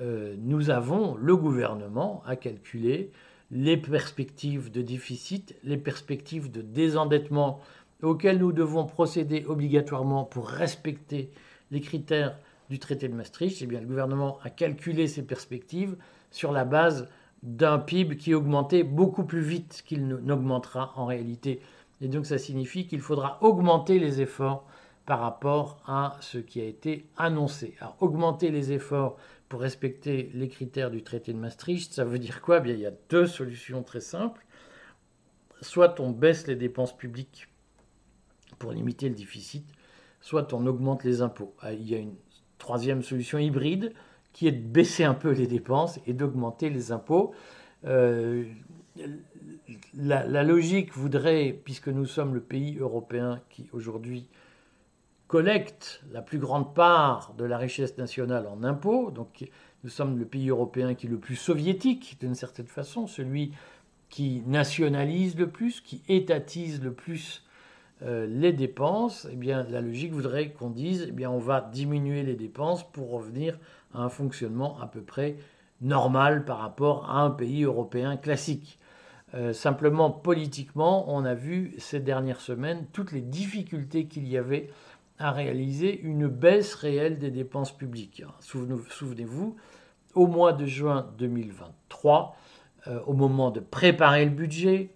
euh, 0.00 0.34
nous 0.38 0.70
avons, 0.70 1.16
le 1.16 1.36
gouvernement 1.36 2.22
a 2.26 2.36
calculé 2.36 3.10
les 3.50 3.76
perspectives 3.76 4.70
de 4.70 4.82
déficit, 4.82 5.56
les 5.64 5.76
perspectives 5.76 6.50
de 6.50 6.62
désendettement 6.62 7.60
auxquelles 8.02 8.38
nous 8.38 8.52
devons 8.52 8.86
procéder 8.86 9.44
obligatoirement 9.46 10.24
pour 10.24 10.48
respecter 10.48 11.30
les 11.70 11.80
critères 11.80 12.38
du 12.70 12.78
traité 12.78 13.08
de 13.08 13.14
Maastricht. 13.14 13.60
Eh 13.60 13.66
bien, 13.66 13.80
le 13.80 13.86
gouvernement 13.86 14.38
a 14.42 14.50
calculé 14.50 15.08
ces 15.08 15.22
perspectives 15.26 15.96
sur 16.30 16.52
la 16.52 16.64
base 16.64 17.08
d'un 17.42 17.78
PIB 17.78 18.16
qui 18.16 18.34
augmentait 18.34 18.84
beaucoup 18.84 19.24
plus 19.24 19.40
vite 19.40 19.82
qu'il 19.86 20.06
n'augmentera 20.06 20.92
en 20.96 21.06
réalité. 21.06 21.60
Et 22.00 22.08
donc 22.08 22.26
ça 22.26 22.38
signifie 22.38 22.86
qu'il 22.86 23.00
faudra 23.00 23.38
augmenter 23.42 23.98
les 23.98 24.20
efforts 24.20 24.64
par 25.06 25.20
rapport 25.20 25.82
à 25.86 26.16
ce 26.20 26.38
qui 26.38 26.60
a 26.60 26.64
été 26.64 27.06
annoncé. 27.16 27.74
Alors 27.80 27.96
augmenter 28.00 28.50
les 28.50 28.72
efforts 28.72 29.16
pour 29.50 29.62
respecter 29.62 30.30
les 30.32 30.48
critères 30.48 30.92
du 30.92 31.02
traité 31.02 31.32
de 31.32 31.38
Maastricht, 31.38 31.92
ça 31.92 32.04
veut 32.04 32.20
dire 32.20 32.40
quoi? 32.40 32.60
Bien, 32.60 32.72
il 32.72 32.80
y 32.80 32.86
a 32.86 32.92
deux 33.10 33.26
solutions 33.26 33.82
très 33.82 34.00
simples. 34.00 34.46
Soit 35.60 35.98
on 35.98 36.10
baisse 36.10 36.46
les 36.46 36.54
dépenses 36.54 36.96
publiques 36.96 37.48
pour 38.60 38.70
limiter 38.70 39.08
le 39.08 39.16
déficit, 39.16 39.66
soit 40.20 40.54
on 40.54 40.64
augmente 40.66 41.02
les 41.02 41.20
impôts. 41.20 41.52
Ah, 41.60 41.72
il 41.72 41.82
y 41.82 41.96
a 41.96 41.98
une 41.98 42.14
troisième 42.58 43.02
solution 43.02 43.38
hybride 43.38 43.92
qui 44.32 44.46
est 44.46 44.52
de 44.52 44.64
baisser 44.64 45.02
un 45.02 45.14
peu 45.14 45.32
les 45.32 45.48
dépenses 45.48 45.98
et 46.06 46.12
d'augmenter 46.12 46.70
les 46.70 46.92
impôts. 46.92 47.34
Euh, 47.86 48.44
la, 49.94 50.44
logique 50.44 50.94
voudrait, 50.94 51.58
puisque 51.64 51.88
nous 51.88 52.06
sommes 52.06 52.34
le 52.34 52.40
pays 52.40 52.78
européen 52.78 53.42
qui 53.50 53.68
aujourd'hui 53.72 54.28
collecte 55.30 56.02
la 56.10 56.22
plus 56.22 56.40
grande 56.40 56.74
part 56.74 57.34
de 57.38 57.44
la 57.44 57.56
richesse 57.56 57.96
nationale 57.98 58.48
en 58.48 58.64
impôts, 58.64 59.12
donc 59.12 59.48
nous 59.84 59.88
sommes 59.88 60.18
le 60.18 60.24
pays 60.24 60.48
européen 60.48 60.94
qui 60.94 61.06
est 61.06 61.08
le 61.08 61.18
plus 61.18 61.36
soviétique 61.36 62.16
d'une 62.18 62.34
certaine 62.34 62.66
façon, 62.66 63.06
celui 63.06 63.52
qui 64.08 64.42
nationalise 64.48 65.38
le 65.38 65.48
plus, 65.48 65.82
qui 65.82 66.02
étatise 66.08 66.82
le 66.82 66.92
plus 66.92 67.44
euh, 68.02 68.26
les 68.26 68.52
dépenses, 68.52 69.28
eh 69.30 69.36
bien, 69.36 69.64
la 69.70 69.80
logique 69.80 70.12
voudrait 70.12 70.50
qu'on 70.50 70.70
dise, 70.70 71.06
eh 71.08 71.12
bien, 71.12 71.30
on 71.30 71.38
va 71.38 71.60
diminuer 71.60 72.24
les 72.24 72.34
dépenses 72.34 72.82
pour 72.90 73.12
revenir 73.12 73.56
à 73.94 74.02
un 74.02 74.08
fonctionnement 74.08 74.80
à 74.80 74.88
peu 74.88 75.00
près 75.00 75.36
normal 75.80 76.44
par 76.44 76.58
rapport 76.58 77.08
à 77.08 77.20
un 77.20 77.30
pays 77.30 77.62
européen 77.62 78.16
classique. 78.16 78.80
Euh, 79.34 79.52
simplement, 79.52 80.10
politiquement, 80.10 81.04
on 81.14 81.24
a 81.24 81.34
vu 81.34 81.72
ces 81.78 82.00
dernières 82.00 82.40
semaines 82.40 82.86
toutes 82.92 83.12
les 83.12 83.20
difficultés 83.20 84.06
qu'il 84.06 84.26
y 84.26 84.36
avait 84.36 84.70
à 85.20 85.32
réaliser 85.32 86.00
une 86.00 86.26
baisse 86.26 86.74
réelle 86.74 87.18
des 87.18 87.30
dépenses 87.30 87.76
publiques. 87.76 88.24
Souvenez-vous, 88.40 89.56
au 90.14 90.26
mois 90.26 90.52
de 90.52 90.64
juin 90.64 91.08
2023, 91.18 92.36
euh, 92.86 93.00
au 93.06 93.12
moment 93.12 93.50
de 93.50 93.60
préparer 93.60 94.24
le 94.24 94.30
budget 94.30 94.88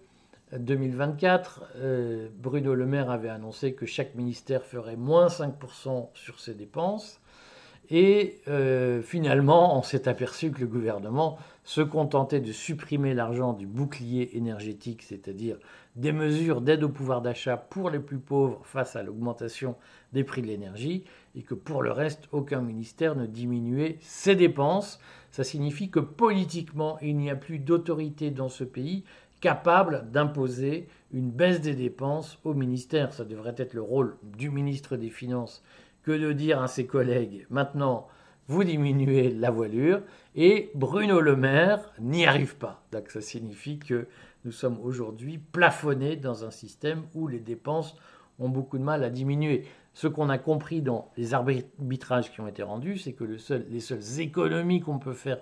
2024, 0.57 1.63
euh, 1.75 2.27
Bruno 2.37 2.73
Le 2.73 2.87
Maire 2.87 3.11
avait 3.11 3.29
annoncé 3.29 3.73
que 3.73 3.85
chaque 3.85 4.15
ministère 4.15 4.63
ferait 4.63 4.95
moins 4.95 5.27
5% 5.27 6.09
sur 6.15 6.39
ses 6.39 6.55
dépenses. 6.55 7.21
Et 7.91 8.41
euh, 8.47 9.03
finalement, 9.03 9.77
on 9.77 9.83
s'est 9.83 10.07
aperçu 10.07 10.49
que 10.51 10.59
le 10.59 10.65
gouvernement 10.65 11.37
se 11.63 11.81
contentait 11.81 12.39
de 12.39 12.51
supprimer 12.51 13.13
l'argent 13.13 13.53
du 13.53 13.67
bouclier 13.67 14.35
énergétique, 14.37 15.03
c'est-à-dire 15.03 15.57
des 15.95 16.11
mesures 16.11 16.61
d'aide 16.61 16.83
au 16.83 16.89
pouvoir 16.89 17.21
d'achat 17.21 17.57
pour 17.57 17.89
les 17.89 17.99
plus 17.99 18.19
pauvres 18.19 18.61
face 18.63 18.95
à 18.95 19.03
l'augmentation 19.03 19.75
des 20.13 20.23
prix 20.23 20.41
de 20.41 20.47
l'énergie, 20.47 21.03
et 21.35 21.41
que 21.41 21.53
pour 21.53 21.81
le 21.81 21.91
reste, 21.91 22.27
aucun 22.31 22.61
ministère 22.61 23.15
ne 23.15 23.25
diminuait 23.25 23.97
ses 24.01 24.35
dépenses. 24.35 24.99
Ça 25.31 25.43
signifie 25.43 25.89
que 25.89 25.99
politiquement, 25.99 26.97
il 27.01 27.17
n'y 27.17 27.29
a 27.29 27.35
plus 27.35 27.59
d'autorité 27.59 28.31
dans 28.31 28.49
ce 28.49 28.63
pays 28.63 29.03
capable 29.41 30.09
d'imposer 30.11 30.87
une 31.13 31.29
baisse 31.29 31.61
des 31.61 31.75
dépenses 31.75 32.39
au 32.43 32.53
ministère. 32.53 33.13
Ça 33.13 33.25
devrait 33.25 33.55
être 33.57 33.73
le 33.73 33.81
rôle 33.81 34.15
du 34.23 34.49
ministre 34.49 34.95
des 34.97 35.09
Finances 35.09 35.63
que 36.03 36.11
de 36.11 36.31
dire 36.33 36.61
à 36.61 36.67
ses 36.67 36.85
collègues 36.85 37.45
maintenant 37.49 38.07
vous 38.47 38.63
diminuez 38.63 39.31
la 39.31 39.49
voilure 39.49 40.01
et 40.35 40.69
Bruno 40.75 41.19
Le 41.19 41.35
Maire 41.35 41.91
n'y 41.99 42.25
arrive 42.25 42.55
pas. 42.57 42.83
Donc 42.91 43.09
ça 43.09 43.21
signifie 43.21 43.79
que 43.79 44.07
nous 44.45 44.51
sommes 44.51 44.79
aujourd'hui 44.83 45.39
plafonnés 45.39 46.15
dans 46.15 46.45
un 46.45 46.51
système 46.51 47.01
où 47.15 47.27
les 47.27 47.39
dépenses 47.39 47.95
ont 48.39 48.49
beaucoup 48.49 48.77
de 48.77 48.83
mal 48.83 49.03
à 49.03 49.09
diminuer. 49.09 49.65
Ce 49.93 50.07
qu'on 50.07 50.29
a 50.29 50.37
compris 50.37 50.81
dans 50.81 51.09
les 51.17 51.33
arbitrages 51.33 52.31
qui 52.31 52.41
ont 52.41 52.47
été 52.47 52.61
rendus, 52.61 52.99
c'est 52.99 53.13
que 53.13 53.23
les 53.23 53.79
seules 53.79 54.19
économies 54.19 54.81
qu'on 54.81 54.99
peut 54.99 55.13
faire 55.13 55.39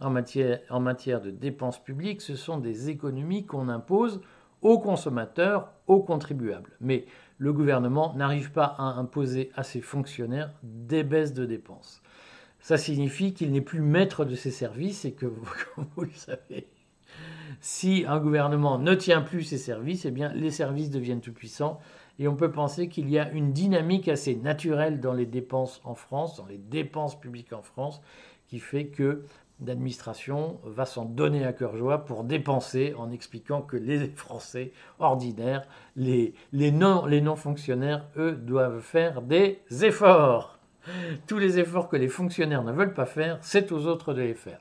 en 0.00 0.10
matière, 0.10 0.60
en 0.68 0.80
matière 0.80 1.20
de 1.20 1.30
dépenses 1.30 1.82
publiques, 1.82 2.20
ce 2.20 2.36
sont 2.36 2.58
des 2.58 2.90
économies 2.90 3.46
qu'on 3.46 3.68
impose 3.68 4.20
aux 4.60 4.78
consommateurs, 4.78 5.72
aux 5.86 6.00
contribuables. 6.00 6.72
Mais 6.80 7.06
le 7.38 7.52
gouvernement 7.52 8.14
n'arrive 8.14 8.52
pas 8.52 8.74
à 8.78 8.82
imposer 8.82 9.50
à 9.54 9.62
ses 9.62 9.80
fonctionnaires 9.80 10.52
des 10.62 11.04
baisses 11.04 11.32
de 11.32 11.46
dépenses. 11.46 12.02
Ça 12.60 12.76
signifie 12.76 13.34
qu'il 13.34 13.50
n'est 13.50 13.60
plus 13.60 13.80
maître 13.80 14.24
de 14.24 14.34
ses 14.34 14.50
services 14.52 15.04
et 15.04 15.12
que, 15.12 15.26
comme 15.74 15.86
vous 15.96 16.02
le 16.04 16.12
savez, 16.14 16.68
si 17.62 18.04
un 18.08 18.18
gouvernement 18.18 18.76
ne 18.78 18.94
tient 18.94 19.22
plus 19.22 19.44
ses 19.44 19.56
services, 19.56 20.04
eh 20.04 20.12
les 20.34 20.50
services 20.50 20.90
deviennent 20.90 21.20
tout 21.20 21.32
puissants. 21.32 21.78
Et 22.18 22.28
on 22.28 22.34
peut 22.34 22.50
penser 22.50 22.88
qu'il 22.88 23.08
y 23.08 23.18
a 23.18 23.30
une 23.30 23.52
dynamique 23.52 24.08
assez 24.08 24.34
naturelle 24.34 25.00
dans 25.00 25.14
les 25.14 25.26
dépenses 25.26 25.80
en 25.84 25.94
France, 25.94 26.36
dans 26.36 26.46
les 26.46 26.58
dépenses 26.58 27.18
publiques 27.18 27.52
en 27.52 27.62
France, 27.62 28.02
qui 28.48 28.58
fait 28.58 28.86
que 28.86 29.22
d'administration 29.60 30.58
va 30.64 30.84
s'en 30.86 31.04
donner 31.04 31.44
à 31.44 31.52
cœur 31.52 31.76
joie 31.76 32.04
pour 32.04 32.24
dépenser 32.24 32.94
en 32.98 33.12
expliquant 33.12 33.62
que 33.62 33.76
les 33.76 34.08
Français 34.08 34.72
ordinaires, 34.98 35.62
les, 35.94 36.34
les 36.52 36.72
non-fonctionnaires, 36.72 38.04
eux, 38.16 38.32
doivent 38.32 38.80
faire 38.80 39.22
des 39.22 39.60
efforts. 39.82 40.58
Tous 41.28 41.38
les 41.38 41.60
efforts 41.60 41.88
que 41.88 41.96
les 41.96 42.08
fonctionnaires 42.08 42.64
ne 42.64 42.72
veulent 42.72 42.94
pas 42.94 43.06
faire, 43.06 43.38
c'est 43.40 43.70
aux 43.70 43.86
autres 43.86 44.14
de 44.14 44.22
les 44.22 44.34
faire. 44.34 44.58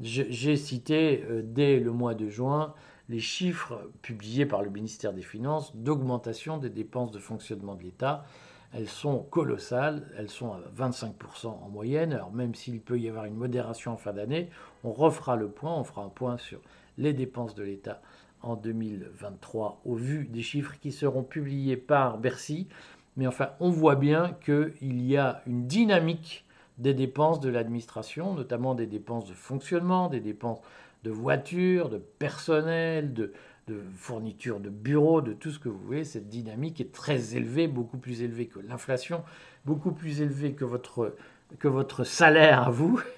J'ai 0.00 0.56
cité 0.56 1.24
euh, 1.28 1.42
dès 1.44 1.78
le 1.78 1.92
mois 1.92 2.14
de 2.14 2.28
juin 2.28 2.74
les 3.08 3.20
chiffres 3.20 3.90
publiés 4.02 4.46
par 4.46 4.62
le 4.62 4.70
ministère 4.70 5.12
des 5.12 5.22
Finances 5.22 5.74
d'augmentation 5.76 6.58
des 6.58 6.70
dépenses 6.70 7.10
de 7.10 7.18
fonctionnement 7.18 7.74
de 7.74 7.82
l'État 7.82 8.24
elles 8.72 8.88
sont 8.88 9.18
colossales, 9.18 10.06
elles 10.16 10.28
sont 10.28 10.52
à 10.52 10.60
25% 10.76 11.46
en 11.46 11.68
moyenne. 11.68 12.12
Alors 12.12 12.32
même 12.32 12.54
s'il 12.54 12.80
peut 12.80 12.98
y 12.98 13.08
avoir 13.08 13.24
une 13.24 13.34
modération 13.34 13.92
en 13.92 13.96
fin 13.96 14.12
d'année, 14.12 14.48
on 14.84 14.92
refera 14.92 15.36
le 15.36 15.48
point, 15.48 15.74
on 15.74 15.84
fera 15.84 16.02
un 16.02 16.08
point 16.08 16.38
sur 16.38 16.60
les 16.96 17.12
dépenses 17.12 17.54
de 17.54 17.64
l'État 17.64 18.00
en 18.42 18.56
2023 18.56 19.80
au 19.84 19.94
vu 19.94 20.26
des 20.26 20.42
chiffres 20.42 20.78
qui 20.80 20.92
seront 20.92 21.24
publiés 21.24 21.76
par 21.76 22.18
Bercy. 22.18 22.68
Mais 23.16 23.26
enfin, 23.26 23.50
on 23.58 23.70
voit 23.70 23.96
bien 23.96 24.36
qu'il 24.44 25.02
y 25.04 25.16
a 25.16 25.42
une 25.46 25.66
dynamique 25.66 26.44
des 26.80 26.94
dépenses 26.94 27.40
de 27.40 27.50
l'administration, 27.50 28.34
notamment 28.34 28.74
des 28.74 28.86
dépenses 28.86 29.26
de 29.26 29.34
fonctionnement, 29.34 30.08
des 30.08 30.20
dépenses 30.20 30.60
de 31.04 31.10
voitures, 31.10 31.88
de 31.88 31.98
personnel, 31.98 33.12
de, 33.12 33.32
de 33.68 33.82
fourniture 33.96 34.60
de 34.60 34.70
bureaux, 34.70 35.20
de 35.20 35.32
tout 35.32 35.50
ce 35.50 35.58
que 35.58 35.68
vous 35.68 35.78
voulez, 35.78 36.04
cette 36.04 36.28
dynamique 36.28 36.80
est 36.80 36.92
très 36.92 37.36
élevée, 37.36 37.68
beaucoup 37.68 37.98
plus 37.98 38.22
élevée 38.22 38.46
que 38.46 38.58
l'inflation, 38.58 39.22
beaucoup 39.64 39.92
plus 39.92 40.22
élevée 40.22 40.52
que 40.52 40.64
votre, 40.64 41.14
que 41.58 41.68
votre 41.68 42.04
salaire 42.04 42.66
à 42.66 42.70
vous. 42.70 43.00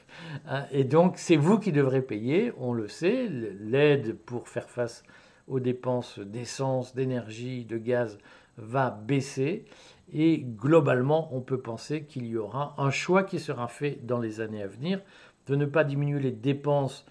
Hein, 0.47 0.67
et 0.73 0.85
donc, 0.85 1.15
c'est 1.17 1.37
vous 1.37 1.59
qui 1.59 1.73
devrez 1.73 2.03
payer, 2.03 2.53
on 2.59 2.75
le 2.75 2.87
sait, 2.87 3.29
l'aide 3.31 4.15
pour 4.15 4.47
faire 4.47 4.69
face 4.69 5.05
aux 5.49 5.59
dépenses 5.59 6.19
d'essence, 6.19 6.95
d'énergie, 6.95 7.65
de 7.65 7.79
gaz 7.79 8.19
va 8.59 8.91
baisser. 8.91 9.65
Et 10.13 10.39
globalement, 10.39 11.35
on 11.35 11.41
peut 11.41 11.61
penser 11.61 12.05
qu'il 12.05 12.27
y 12.27 12.37
aura 12.37 12.75
un 12.79 12.91
choix 12.91 13.23
qui 13.23 13.39
sera 13.39 13.69
fait 13.69 13.99
dans 14.03 14.19
les 14.19 14.41
années 14.41 14.63
à 14.63 14.67
venir 14.67 15.01
de 15.47 15.57
ne 15.57 15.67
pas 15.67 15.85
diminuer 15.85 16.21
les 16.21 16.33
dépenses 16.33 17.07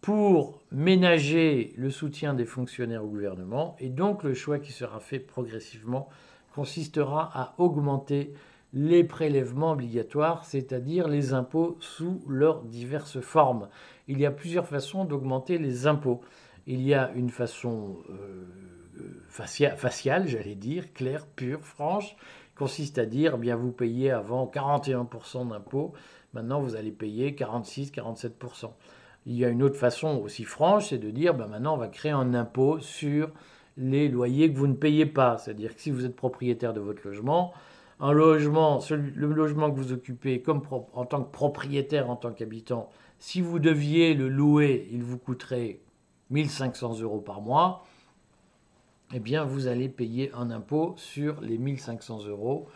pour 0.00 0.60
ménager 0.70 1.72
le 1.76 1.90
soutien 1.90 2.34
des 2.34 2.44
fonctionnaires 2.44 3.04
au 3.04 3.08
gouvernement. 3.08 3.76
Et 3.78 3.88
donc 3.88 4.24
le 4.24 4.34
choix 4.34 4.58
qui 4.58 4.72
sera 4.72 5.00
fait 5.00 5.20
progressivement 5.20 6.08
consistera 6.54 7.30
à 7.32 7.54
augmenter 7.58 8.34
les 8.74 9.04
prélèvements 9.04 9.72
obligatoires, 9.72 10.44
c'est-à-dire 10.44 11.08
les 11.08 11.34
impôts 11.34 11.76
sous 11.80 12.22
leurs 12.26 12.62
diverses 12.62 13.20
formes. 13.20 13.68
Il 14.08 14.18
y 14.18 14.26
a 14.26 14.30
plusieurs 14.30 14.66
façons 14.66 15.04
d'augmenter 15.04 15.58
les 15.58 15.86
impôts. 15.86 16.20
Il 16.66 16.82
y 16.82 16.94
a 16.94 17.12
une 17.14 17.30
façon 17.30 17.98
euh, 18.10 18.46
faciale, 19.28 20.26
j'allais 20.26 20.54
dire, 20.54 20.92
claire, 20.92 21.26
pure, 21.26 21.60
franche, 21.60 22.16
consiste 22.56 22.98
à 22.98 23.06
dire, 23.06 23.38
bien 23.38 23.56
vous 23.56 23.72
payez 23.72 24.10
avant 24.10 24.46
41% 24.46 25.48
d'impôts, 25.48 25.92
maintenant 26.34 26.60
vous 26.60 26.76
allez 26.76 26.92
payer 26.92 27.32
46-47%. 27.32 28.70
Il 29.26 29.36
y 29.36 29.44
a 29.44 29.48
une 29.48 29.62
autre 29.62 29.76
façon 29.76 30.20
aussi 30.22 30.44
franche, 30.44 30.88
c'est 30.88 30.98
de 30.98 31.10
dire 31.10 31.34
ben 31.34 31.46
maintenant 31.46 31.74
on 31.74 31.78
va 31.78 31.88
créer 31.88 32.12
un 32.12 32.34
impôt 32.34 32.80
sur 32.80 33.30
les 33.76 34.08
loyers 34.08 34.52
que 34.52 34.58
vous 34.58 34.66
ne 34.66 34.74
payez 34.74 35.06
pas. 35.06 35.38
C'est-à-dire 35.38 35.74
que 35.74 35.80
si 35.80 35.90
vous 35.90 36.04
êtes 36.04 36.16
propriétaire 36.16 36.72
de 36.72 36.80
votre 36.80 37.06
logement, 37.06 37.52
un 38.00 38.12
logement, 38.12 38.80
le 38.90 39.26
logement 39.28 39.70
que 39.70 39.76
vous 39.76 39.92
occupez 39.92 40.42
comme 40.42 40.62
en 40.92 41.04
tant 41.04 41.22
que 41.22 41.30
propriétaire, 41.30 42.10
en 42.10 42.16
tant 42.16 42.32
qu'habitant, 42.32 42.90
si 43.20 43.40
vous 43.40 43.60
deviez 43.60 44.14
le 44.14 44.28
louer, 44.28 44.88
il 44.90 45.04
vous 45.04 45.18
coûterait 45.18 45.78
1500 46.30 47.00
euros 47.00 47.20
par 47.20 47.40
mois. 47.40 47.84
Eh 49.14 49.20
bien, 49.20 49.44
vous 49.44 49.66
allez 49.66 49.90
payer 49.90 50.30
un 50.32 50.50
impôt 50.50 50.94
sur 50.96 51.42
les 51.42 51.58
1500 51.58 52.26
euros 52.28 52.66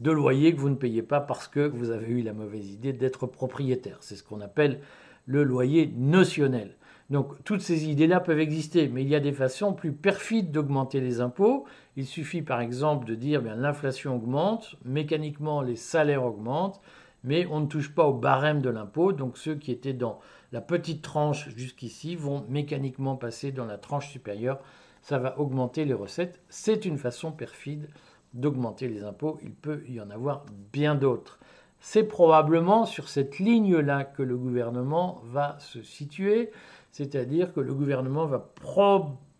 de 0.00 0.10
loyer 0.10 0.54
que 0.54 0.60
vous 0.60 0.70
ne 0.70 0.76
payez 0.76 1.02
pas 1.02 1.20
parce 1.20 1.46
que 1.46 1.60
vous 1.60 1.90
avez 1.90 2.06
eu 2.06 2.22
la 2.22 2.32
mauvaise 2.32 2.70
idée 2.70 2.94
d'être 2.94 3.26
propriétaire. 3.26 3.98
C'est 4.00 4.16
ce 4.16 4.22
qu'on 4.22 4.40
appelle 4.40 4.80
le 5.26 5.44
loyer 5.44 5.92
notionnel. 5.94 6.76
Donc 7.10 7.44
toutes 7.44 7.60
ces 7.60 7.88
idées-là 7.90 8.20
peuvent 8.20 8.40
exister, 8.40 8.88
mais 8.88 9.02
il 9.02 9.08
y 9.08 9.14
a 9.14 9.20
des 9.20 9.32
façons 9.32 9.74
plus 9.74 9.92
perfides 9.92 10.50
d'augmenter 10.50 11.00
les 11.00 11.20
impôts. 11.20 11.66
Il 11.96 12.06
suffit 12.06 12.40
par 12.40 12.62
exemple 12.62 13.06
de 13.06 13.14
dire 13.14 13.42
bien 13.42 13.54
l'inflation 13.54 14.16
augmente, 14.16 14.76
mécaniquement 14.86 15.60
les 15.60 15.76
salaires 15.76 16.24
augmentent, 16.24 16.80
mais 17.24 17.46
on 17.50 17.60
ne 17.60 17.66
touche 17.66 17.94
pas 17.94 18.06
au 18.06 18.14
barème 18.14 18.62
de 18.62 18.70
l'impôt. 18.70 19.12
Donc 19.12 19.36
ceux 19.36 19.54
qui 19.54 19.70
étaient 19.70 19.92
dans 19.92 20.18
la 20.50 20.62
petite 20.62 21.02
tranche 21.02 21.50
jusqu'ici 21.54 22.16
vont 22.16 22.46
mécaniquement 22.48 23.16
passer 23.16 23.52
dans 23.52 23.66
la 23.66 23.76
tranche 23.76 24.08
supérieure. 24.08 24.60
Ça 25.04 25.18
va 25.18 25.38
augmenter 25.38 25.84
les 25.84 25.92
recettes. 25.92 26.40
C'est 26.48 26.86
une 26.86 26.96
façon 26.96 27.30
perfide 27.30 27.90
d'augmenter 28.32 28.88
les 28.88 29.04
impôts. 29.04 29.38
Il 29.42 29.52
peut 29.52 29.82
y 29.86 30.00
en 30.00 30.08
avoir 30.08 30.46
bien 30.72 30.94
d'autres. 30.94 31.38
C'est 31.78 32.04
probablement 32.04 32.86
sur 32.86 33.10
cette 33.10 33.38
ligne-là 33.38 34.04
que 34.04 34.22
le 34.22 34.38
gouvernement 34.38 35.20
va 35.26 35.58
se 35.58 35.82
situer, 35.82 36.50
c'est-à-dire 36.90 37.52
que 37.52 37.60
le 37.60 37.74
gouvernement 37.74 38.24
va 38.24 38.50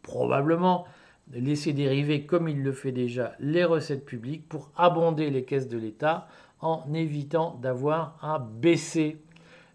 probablement 0.02 0.85
laisser 1.33 1.73
dériver, 1.73 2.26
comme 2.26 2.47
il 2.47 2.62
le 2.62 2.73
fait 2.73 2.92
déjà, 2.92 3.33
les 3.40 3.64
recettes 3.64 4.04
publiques 4.04 4.47
pour 4.47 4.71
abonder 4.76 5.30
les 5.30 5.47
caisses 5.47 5.68
de 5.68 5.78
l'État 5.78 6.28
en 6.61 6.83
évitant 6.92 7.59
d'avoir 7.62 8.18
à 8.21 8.38
baisser 8.38 9.16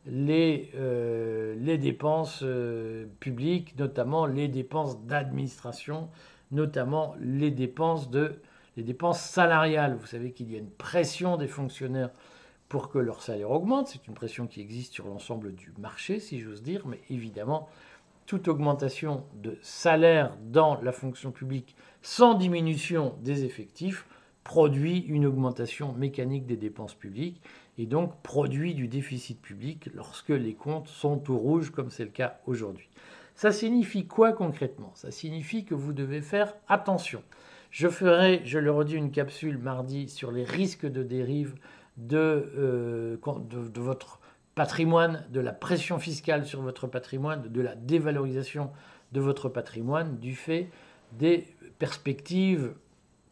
les, 0.05 0.71
euh, 0.75 1.55
les 1.59 1.77
dépenses 1.77 2.41
euh, 2.43 3.05
publiques, 3.19 3.77
notamment 3.77 4.25
les 4.25 4.47
dépenses 4.47 5.01
d'administration, 5.05 6.09
notamment 6.51 7.15
les 7.19 7.51
dépenses 7.51 8.09
les 8.77 8.83
dépenses 8.83 9.19
salariales. 9.21 9.97
Vous 9.99 10.07
savez 10.07 10.31
qu'il 10.31 10.51
y 10.51 10.55
a 10.55 10.59
une 10.59 10.69
pression 10.69 11.37
des 11.37 11.47
fonctionnaires 11.47 12.11
pour 12.69 12.89
que 12.89 12.99
leur 12.99 13.21
salaire 13.21 13.51
augmente. 13.51 13.87
C'est 13.89 14.07
une 14.07 14.13
pression 14.13 14.47
qui 14.47 14.61
existe 14.61 14.93
sur 14.93 15.07
l'ensemble 15.07 15.53
du 15.53 15.73
marché, 15.77 16.19
si 16.19 16.39
j'ose 16.39 16.61
dire, 16.61 16.87
mais 16.87 17.01
évidemment, 17.09 17.67
toute 18.25 18.47
augmentation 18.47 19.25
de 19.41 19.57
salaire 19.61 20.37
dans 20.51 20.79
la 20.81 20.91
fonction 20.91 21.31
publique 21.31 21.75
sans 22.01 22.35
diminution 22.35 23.15
des 23.21 23.43
effectifs 23.43 24.05
produit 24.43 24.99
une 24.99 25.25
augmentation 25.25 25.93
mécanique 25.93 26.45
des 26.45 26.55
dépenses 26.55 26.93
publiques 26.93 27.41
et 27.79 27.85
donc 27.85 28.21
produit 28.21 28.75
du 28.75 28.89
déficit 28.89 29.41
public 29.41 29.89
lorsque 29.95 30.29
les 30.29 30.53
comptes 30.53 30.89
sont 30.89 31.31
au 31.31 31.37
rouge, 31.37 31.71
comme 31.71 31.89
c'est 31.89 32.03
le 32.03 32.11
cas 32.11 32.41
aujourd'hui. 32.45 32.89
Ça 33.35 33.53
signifie 33.53 34.05
quoi 34.05 34.33
concrètement? 34.33 34.91
Ça 34.95 35.11
signifie 35.11 35.63
que 35.63 35.75
vous 35.75 35.93
devez 35.93 36.21
faire 36.21 36.53
attention. 36.67 37.23
Je 37.71 37.87
ferai, 37.87 38.41
je 38.43 38.59
le 38.59 38.69
redis, 38.69 38.95
une 38.95 39.11
capsule 39.11 39.57
mardi 39.57 40.09
sur 40.09 40.29
les 40.33 40.43
risques 40.43 40.85
de 40.85 41.03
dérive 41.03 41.55
de, 41.95 42.51
euh, 42.57 43.17
de, 43.49 43.79
votre 43.79 44.19
patrimoine, 44.55 45.25
de 45.31 45.39
la 45.39 45.53
pression 45.53 45.99
fiscale 45.99 46.45
sur 46.45 46.61
votre 46.61 46.85
patrimoine, 46.85 47.43
de 47.49 47.61
la 47.61 47.75
dévalorisation 47.75 48.71
de 49.13 49.21
votre 49.21 49.47
patrimoine 49.47 50.19
du 50.19 50.35
fait 50.35 50.69
des 51.13 51.47
perspectives 51.77 52.73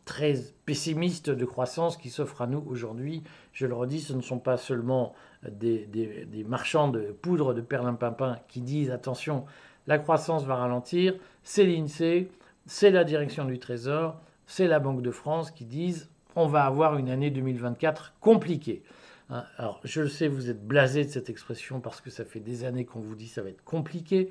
très 0.08 0.36
pessimistes 0.66 1.30
de 1.30 1.46
croissance 1.46 1.98
qui 1.98 2.10
s'offrent 2.10 2.42
à 2.42 2.48
nous 2.48 2.64
aujourd'hui. 2.68 3.22
Je 3.54 3.68
le 3.68 3.76
redis, 3.76 4.02
ce 4.02 4.14
ne 4.14 4.22
sont 4.22 4.40
pas 4.40 4.58
seulement 4.58 5.14
des, 5.48 5.86
des 5.86 6.44
marchands 6.44 6.88
de 6.88 7.12
poudre 7.22 7.54
de 7.54 7.62
perlimpinpin 7.62 8.40
qui 8.48 8.62
disent 8.62 8.90
attention, 8.90 9.46
la 9.86 10.00
croissance 10.00 10.46
va 10.46 10.56
ralentir, 10.56 11.14
c'est 11.44 11.66
l'INSEE, 11.66 12.30
c'est 12.66 12.92
la 12.92 13.04
direction 13.04 13.46
du 13.46 13.60
Trésor, 13.60 14.20
c'est 14.48 14.68
la 14.68 14.80
Banque 14.80 15.02
de 15.02 15.12
France 15.12 15.52
qui 15.52 15.66
disent 15.66 16.10
on 16.36 16.48
va 16.48 16.66
avoir 16.66 16.98
une 16.98 17.10
année 17.10 17.32
2024 17.32 18.16
compliquée. 18.20 18.84
Hein, 19.30 19.44
alors, 19.58 19.82
je 19.84 20.02
le 20.02 20.08
sais, 20.08 20.28
vous 20.28 20.50
êtes 20.50 20.66
blasé 20.66 21.04
de 21.04 21.10
cette 21.10 21.30
expression 21.30 21.80
parce 21.80 22.00
que 22.00 22.10
ça 22.10 22.24
fait 22.26 22.40
des 22.40 22.64
années 22.64 22.86
qu'on 22.86 23.00
vous 23.00 23.16
dit 23.16 23.28
ça 23.28 23.42
va 23.42 23.50
être 23.50 23.64
compliqué. 23.64 24.30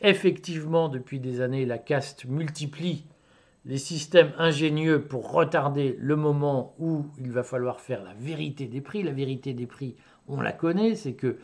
Effectivement, 0.00 0.88
depuis 0.88 1.20
des 1.20 1.40
années, 1.40 1.66
la 1.66 1.78
caste 1.78 2.24
multiplie 2.24 3.04
les 3.66 3.78
systèmes 3.78 4.32
ingénieux 4.38 5.02
pour 5.02 5.32
retarder 5.32 5.96
le 5.98 6.16
moment 6.16 6.74
où 6.78 7.06
il 7.18 7.30
va 7.30 7.42
falloir 7.42 7.80
faire 7.80 8.02
la 8.02 8.12
vérité 8.14 8.66
des 8.66 8.80
prix. 8.80 9.02
La 9.02 9.12
vérité 9.12 9.54
des 9.54 9.66
prix, 9.66 9.96
on 10.28 10.40
la 10.40 10.52
connaît, 10.52 10.94
c'est 10.94 11.14
que 11.14 11.38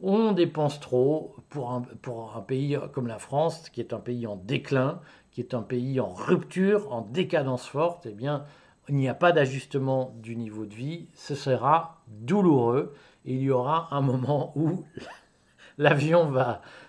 on 0.00 0.32
dépense 0.32 0.80
trop 0.80 1.36
pour 1.48 1.70
un, 1.70 2.40
pays 2.40 2.76
comme 2.92 3.06
la 3.06 3.18
France, 3.18 3.70
qui 3.70 3.80
est 3.80 3.92
un 3.92 4.00
pays 4.00 4.26
en 4.26 4.36
déclin, 4.36 5.00
qui 5.30 5.40
est 5.40 5.54
un 5.54 5.62
pays 5.62 6.00
en 6.00 6.12
rupture, 6.12 6.92
en 6.92 7.02
décadence 7.02 7.66
forte, 7.66 8.06
eh 8.06 8.12
bien, 8.12 8.44
il 8.88 8.96
n'y 8.96 9.08
a 9.08 9.14
pas 9.14 9.32
d'ajustement 9.32 10.14
du 10.18 10.36
niveau 10.36 10.66
de 10.66 10.74
vie, 10.74 11.06
ce 11.14 11.34
sera 11.34 12.02
douloureux, 12.08 12.92
il 13.24 13.40
y 13.40 13.50
aura 13.50 13.88
un 13.92 14.02
moment 14.02 14.52
où 14.56 14.84
l'avion 15.78 16.30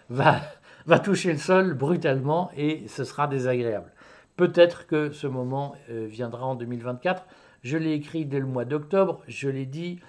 va 0.09 0.99
toucher 0.99 1.31
le 1.31 1.39
sol 1.39 1.73
brutalement 1.75 2.49
et 2.57 2.87
ce 2.87 3.03
sera 3.03 3.27
désagréable. 3.27 3.94
Peut-être 4.35 4.85
que 4.87 5.11
ce 5.11 5.27
moment 5.27 5.75
euh, 5.89 6.05
viendra 6.07 6.45
en 6.45 6.55
2024. 6.55 7.25
Je 7.63 7.77
l'ai 7.77 7.93
écrit 7.93 8.25
dès 8.25 8.39
le 8.39 8.45
mois 8.45 8.65
d'octobre, 8.65 9.23
je 9.27 9.49
l'ai 9.49 9.65
dit, 9.65 9.99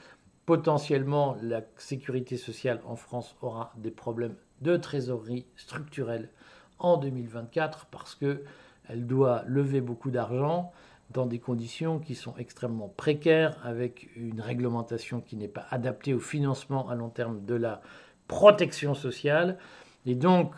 potentiellement 0.44 1.36
la 1.42 1.62
sécurité 1.76 2.36
sociale 2.36 2.80
en 2.86 2.96
France 2.96 3.36
aura 3.40 3.72
des 3.76 3.90
problèmes 3.90 4.36
de 4.60 4.76
trésorerie 4.76 5.46
structurelle 5.56 6.30
en 6.78 6.96
2024 6.96 7.86
parce 7.86 8.14
qu'elle 8.14 9.06
doit 9.06 9.42
lever 9.46 9.80
beaucoup 9.80 10.10
d'argent 10.10 10.72
dans 11.10 11.26
des 11.26 11.38
conditions 11.38 11.98
qui 11.98 12.14
sont 12.14 12.34
extrêmement 12.36 12.88
précaires, 12.88 13.58
avec 13.64 14.08
une 14.16 14.40
réglementation 14.40 15.20
qui 15.20 15.36
n'est 15.36 15.48
pas 15.48 15.66
adaptée 15.70 16.14
au 16.14 16.20
financement 16.20 16.88
à 16.88 16.94
long 16.94 17.10
terme 17.10 17.44
de 17.44 17.54
la 17.54 17.80
protection 18.26 18.94
sociale. 18.94 19.56
Et 20.04 20.14
donc, 20.14 20.54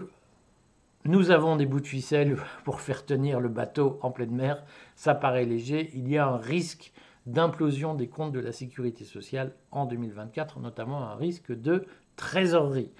nous 1.09 1.31
avons 1.31 1.57
des 1.57 1.64
bouts 1.64 1.81
de 1.81 1.87
ficelle 1.87 2.37
pour 2.64 2.83
faire 2.83 3.07
tenir 3.07 3.40
le 3.40 3.49
bateau 3.49 3.99
en 4.03 4.11
pleine 4.11 4.35
mer. 4.35 4.62
Ça 4.94 5.14
paraît 5.14 5.47
léger. 5.47 5.90
Il 5.94 6.07
y 6.07 6.18
a 6.18 6.27
un 6.27 6.37
risque 6.37 6.92
d'implosion 7.25 7.94
des 7.94 8.09
comptes 8.09 8.33
de 8.33 8.40
la 8.40 8.53
sécurité 8.53 9.05
sociale 9.05 9.55
en 9.71 9.87
2024, 9.87 10.61
notamment 10.61 11.03
un 11.03 11.14
risque 11.14 11.59
de 11.59 11.87
trésorerie. 12.16 12.90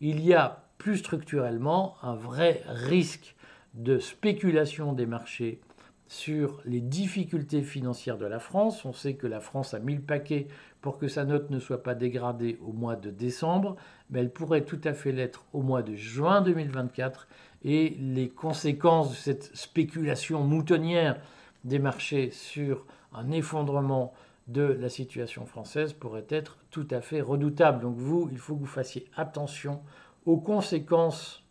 Il 0.00 0.24
y 0.24 0.32
a 0.32 0.64
plus 0.78 0.96
structurellement 0.96 1.96
un 2.02 2.14
vrai 2.14 2.62
risque 2.66 3.36
de 3.74 3.98
spéculation 3.98 4.94
des 4.94 5.06
marchés 5.06 5.60
sur 6.06 6.62
les 6.64 6.80
difficultés 6.80 7.62
financières 7.62 8.16
de 8.16 8.24
la 8.24 8.38
France. 8.38 8.84
On 8.86 8.94
sait 8.94 9.14
que 9.14 9.26
la 9.26 9.40
France 9.40 9.74
a 9.74 9.78
mis 9.78 9.94
le 9.94 10.00
paquet 10.00 10.48
pour 10.80 10.98
que 10.98 11.06
sa 11.06 11.24
note 11.24 11.50
ne 11.50 11.58
soit 11.58 11.82
pas 11.82 11.94
dégradée 11.94 12.58
au 12.62 12.72
mois 12.72 12.96
de 12.96 13.10
décembre, 13.10 13.76
mais 14.10 14.20
elle 14.20 14.32
pourrait 14.32 14.64
tout 14.64 14.80
à 14.84 14.94
fait 14.94 15.12
l'être 15.12 15.44
au 15.52 15.60
mois 15.60 15.82
de 15.82 15.94
juin 15.94 16.40
2024. 16.40 17.28
Et 17.64 17.96
les 18.00 18.28
conséquences 18.28 19.10
de 19.10 19.14
cette 19.14 19.56
spéculation 19.56 20.44
moutonnière 20.44 21.20
des 21.64 21.78
marchés 21.78 22.30
sur 22.30 22.86
un 23.12 23.30
effondrement 23.30 24.14
de 24.46 24.62
la 24.62 24.88
situation 24.88 25.44
française 25.44 25.92
pourraient 25.92 26.26
être 26.28 26.58
tout 26.70 26.86
à 26.90 27.00
fait 27.00 27.20
redoutables. 27.20 27.82
Donc 27.82 27.96
vous, 27.96 28.28
il 28.32 28.38
faut 28.38 28.54
que 28.54 28.60
vous 28.60 28.66
fassiez 28.66 29.06
attention 29.16 29.80
aux 30.24 30.38
conséquences 30.38 31.44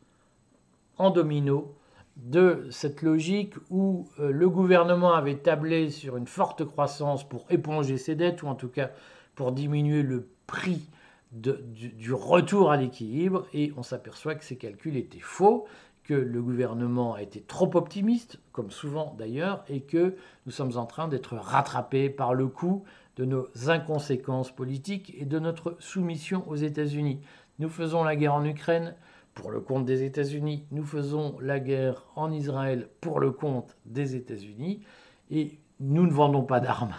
en 0.98 1.12
domino 1.12 1.76
de 2.16 2.68
cette 2.72 3.04
logique 3.04 3.54
où 3.70 4.08
euh, 4.20 4.32
le 4.32 4.50
gouvernement 4.50 5.14
avait 5.14 5.38
tablé 5.38 5.92
sur 5.92 6.18
une 6.18 6.26
forte 6.26 6.66
croissance 6.66 7.28
pour 7.28 7.46
éponger 7.52 7.98
ses 7.98 8.16
dettes, 8.16 8.42
ou 8.42 8.48
en 8.48 8.56
tout 8.56 8.70
cas 8.70 8.90
pour 9.36 9.52
diminuer 9.52 10.02
le 10.02 10.28
prix 10.48 10.90
du, 11.32 12.14
retour 12.14 12.72
à 12.72 12.78
l'équilibre, 12.78 13.46
et 13.54 13.72
on 13.78 13.84
s'aperçoit 13.84 14.36
que 14.36 14.46
ces 14.46 14.56
calculs 14.56 14.96
étaient 14.96 15.20
faux, 15.20 15.68
que 16.08 16.14
le 16.14 16.42
gouvernement 16.42 17.16
a 17.16 17.22
été 17.22 17.42
trop 17.42 17.70
optimiste, 17.76 18.40
comme 18.54 18.72
souvent 18.72 19.14
d'ailleurs, 19.18 19.64
et 19.68 19.82
que 19.82 20.16
nous 20.46 20.52
sommes 20.52 20.78
en 20.78 20.86
train 20.86 21.10
d'être 21.10 21.36
rattrapés 21.36 22.10
par 22.10 22.34
le 22.34 22.48
coup 22.48 22.86
de 23.18 23.26
nos 23.26 23.48
inconséquences 23.68 24.56
politiques 24.56 25.14
et 25.18 25.26
de 25.26 25.38
notre 25.38 25.76
soumission 25.80 26.48
aux 26.48 26.56
États-Unis. 26.56 27.20
Nous 27.60 27.68
faisons 27.70 28.04
la 28.04 28.16
guerre 28.16 28.36
en 28.36 28.46
Ukraine 28.46 28.96
pour 29.34 29.52
le 29.52 29.60
compte 29.60 29.86
des 29.86 30.04
États-Unis. 30.04 30.66
Nous 30.72 30.86
faisons 30.86 31.38
la 31.42 31.60
guerre 31.60 32.06
en 32.16 32.32
Israël 32.32 32.88
pour 33.02 33.20
le 33.20 33.32
compte 33.32 33.76
des 33.86 34.16
États-Unis. 34.16 34.82
Et 35.30 35.60
nous 35.82 36.06
ne 36.06 36.12
vendons 36.12 36.44
pas 36.44 36.62
d'armes. 36.62 36.96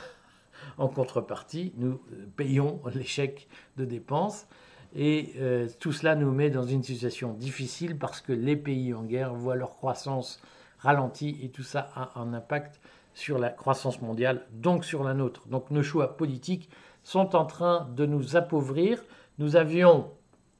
En 0.76 0.88
contrepartie, 0.88 1.72
nous 1.76 2.00
euh, 2.12 2.26
payons 2.36 2.80
chèques 3.04 3.48
de 3.76 3.84
dépenses. 3.84 4.46
Et 4.94 5.34
euh, 5.38 5.68
tout 5.78 5.92
cela 5.92 6.14
nous 6.14 6.30
met 6.30 6.50
dans 6.50 6.64
une 6.64 6.82
situation 6.82 7.32
difficile 7.34 7.98
parce 7.98 8.20
que 8.20 8.32
les 8.32 8.56
pays 8.56 8.94
en 8.94 9.02
guerre 9.02 9.34
voient 9.34 9.56
leur 9.56 9.76
croissance 9.76 10.40
ralentie 10.78 11.38
et 11.42 11.50
tout 11.50 11.62
ça 11.62 11.90
a 11.94 12.18
un 12.18 12.32
impact 12.32 12.80
sur 13.14 13.38
la 13.38 13.50
croissance 13.50 14.00
mondiale, 14.00 14.46
donc 14.52 14.84
sur 14.84 15.04
la 15.04 15.12
nôtre. 15.12 15.48
Donc 15.48 15.70
nos 15.70 15.82
choix 15.82 16.16
politiques 16.16 16.70
sont 17.02 17.34
en 17.34 17.44
train 17.44 17.88
de 17.96 18.06
nous 18.06 18.36
appauvrir. 18.36 19.02
Nous 19.38 19.56
avions 19.56 20.10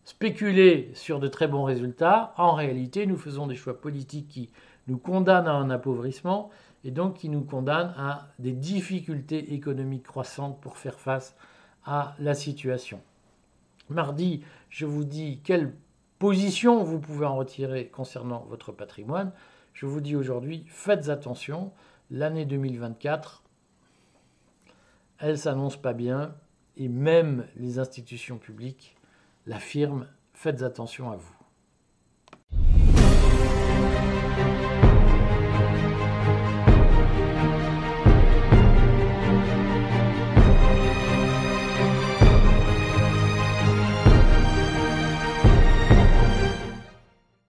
spéculé 0.05 0.91
sur 0.95 1.21
de 1.21 1.29
très 1.29 1.47
bons 1.47 1.65
résultats. 1.65 2.33
En 2.37 2.55
réalité, 2.55 3.07
nous 3.07 3.17
faisons 3.17 3.47
des 3.47 3.55
choix 3.55 3.81
politiques 3.81 4.29
qui 4.29 4.51
nous 4.89 4.99
condamnent 4.99 5.47
à 5.47 5.53
un 5.53 5.71
appauvrissement 5.71 6.51
et 6.85 6.91
donc 6.91 7.19
qui 7.19 7.29
nous 7.29 7.43
condamnent 7.43 7.95
à 7.97 8.29
des 8.39 8.53
difficultés 8.53 9.55
économiques 9.55 10.05
croissantes 10.05 10.61
pour 10.61 10.79
faire 10.79 10.99
face 10.99 11.37
à 11.85 12.15
la 12.19 12.35
situation. 12.35 13.01
Mardi, 13.91 14.43
je 14.69 14.87
vous 14.87 15.05
dis 15.05 15.41
quelle 15.43 15.75
position 16.19 16.83
vous 16.85 16.99
pouvez 16.99 17.27
en 17.27 17.37
retirer 17.37 17.89
concernant 17.89 18.45
votre 18.49 18.73
patrimoine. 18.73 19.33
Je 19.73 19.87
vous 19.87 20.01
dis 20.01 20.17
aujourd'hui, 20.17 20.65
faites 20.69 21.09
attention, 21.09 21.73
l'année 22.11 22.45
2024, 22.45 23.43
elle 25.19 25.39
s'annonce 25.39 25.77
pas 25.77 25.93
bien 25.93 26.35
et 26.77 26.89
même 26.89 27.47
les 27.57 27.79
institutions 27.79 28.39
publiques 28.39 28.97
l'affirment, 29.47 30.07
faites 30.35 30.63
attention 30.63 31.11
à 31.11 31.17
vous. 31.17 31.38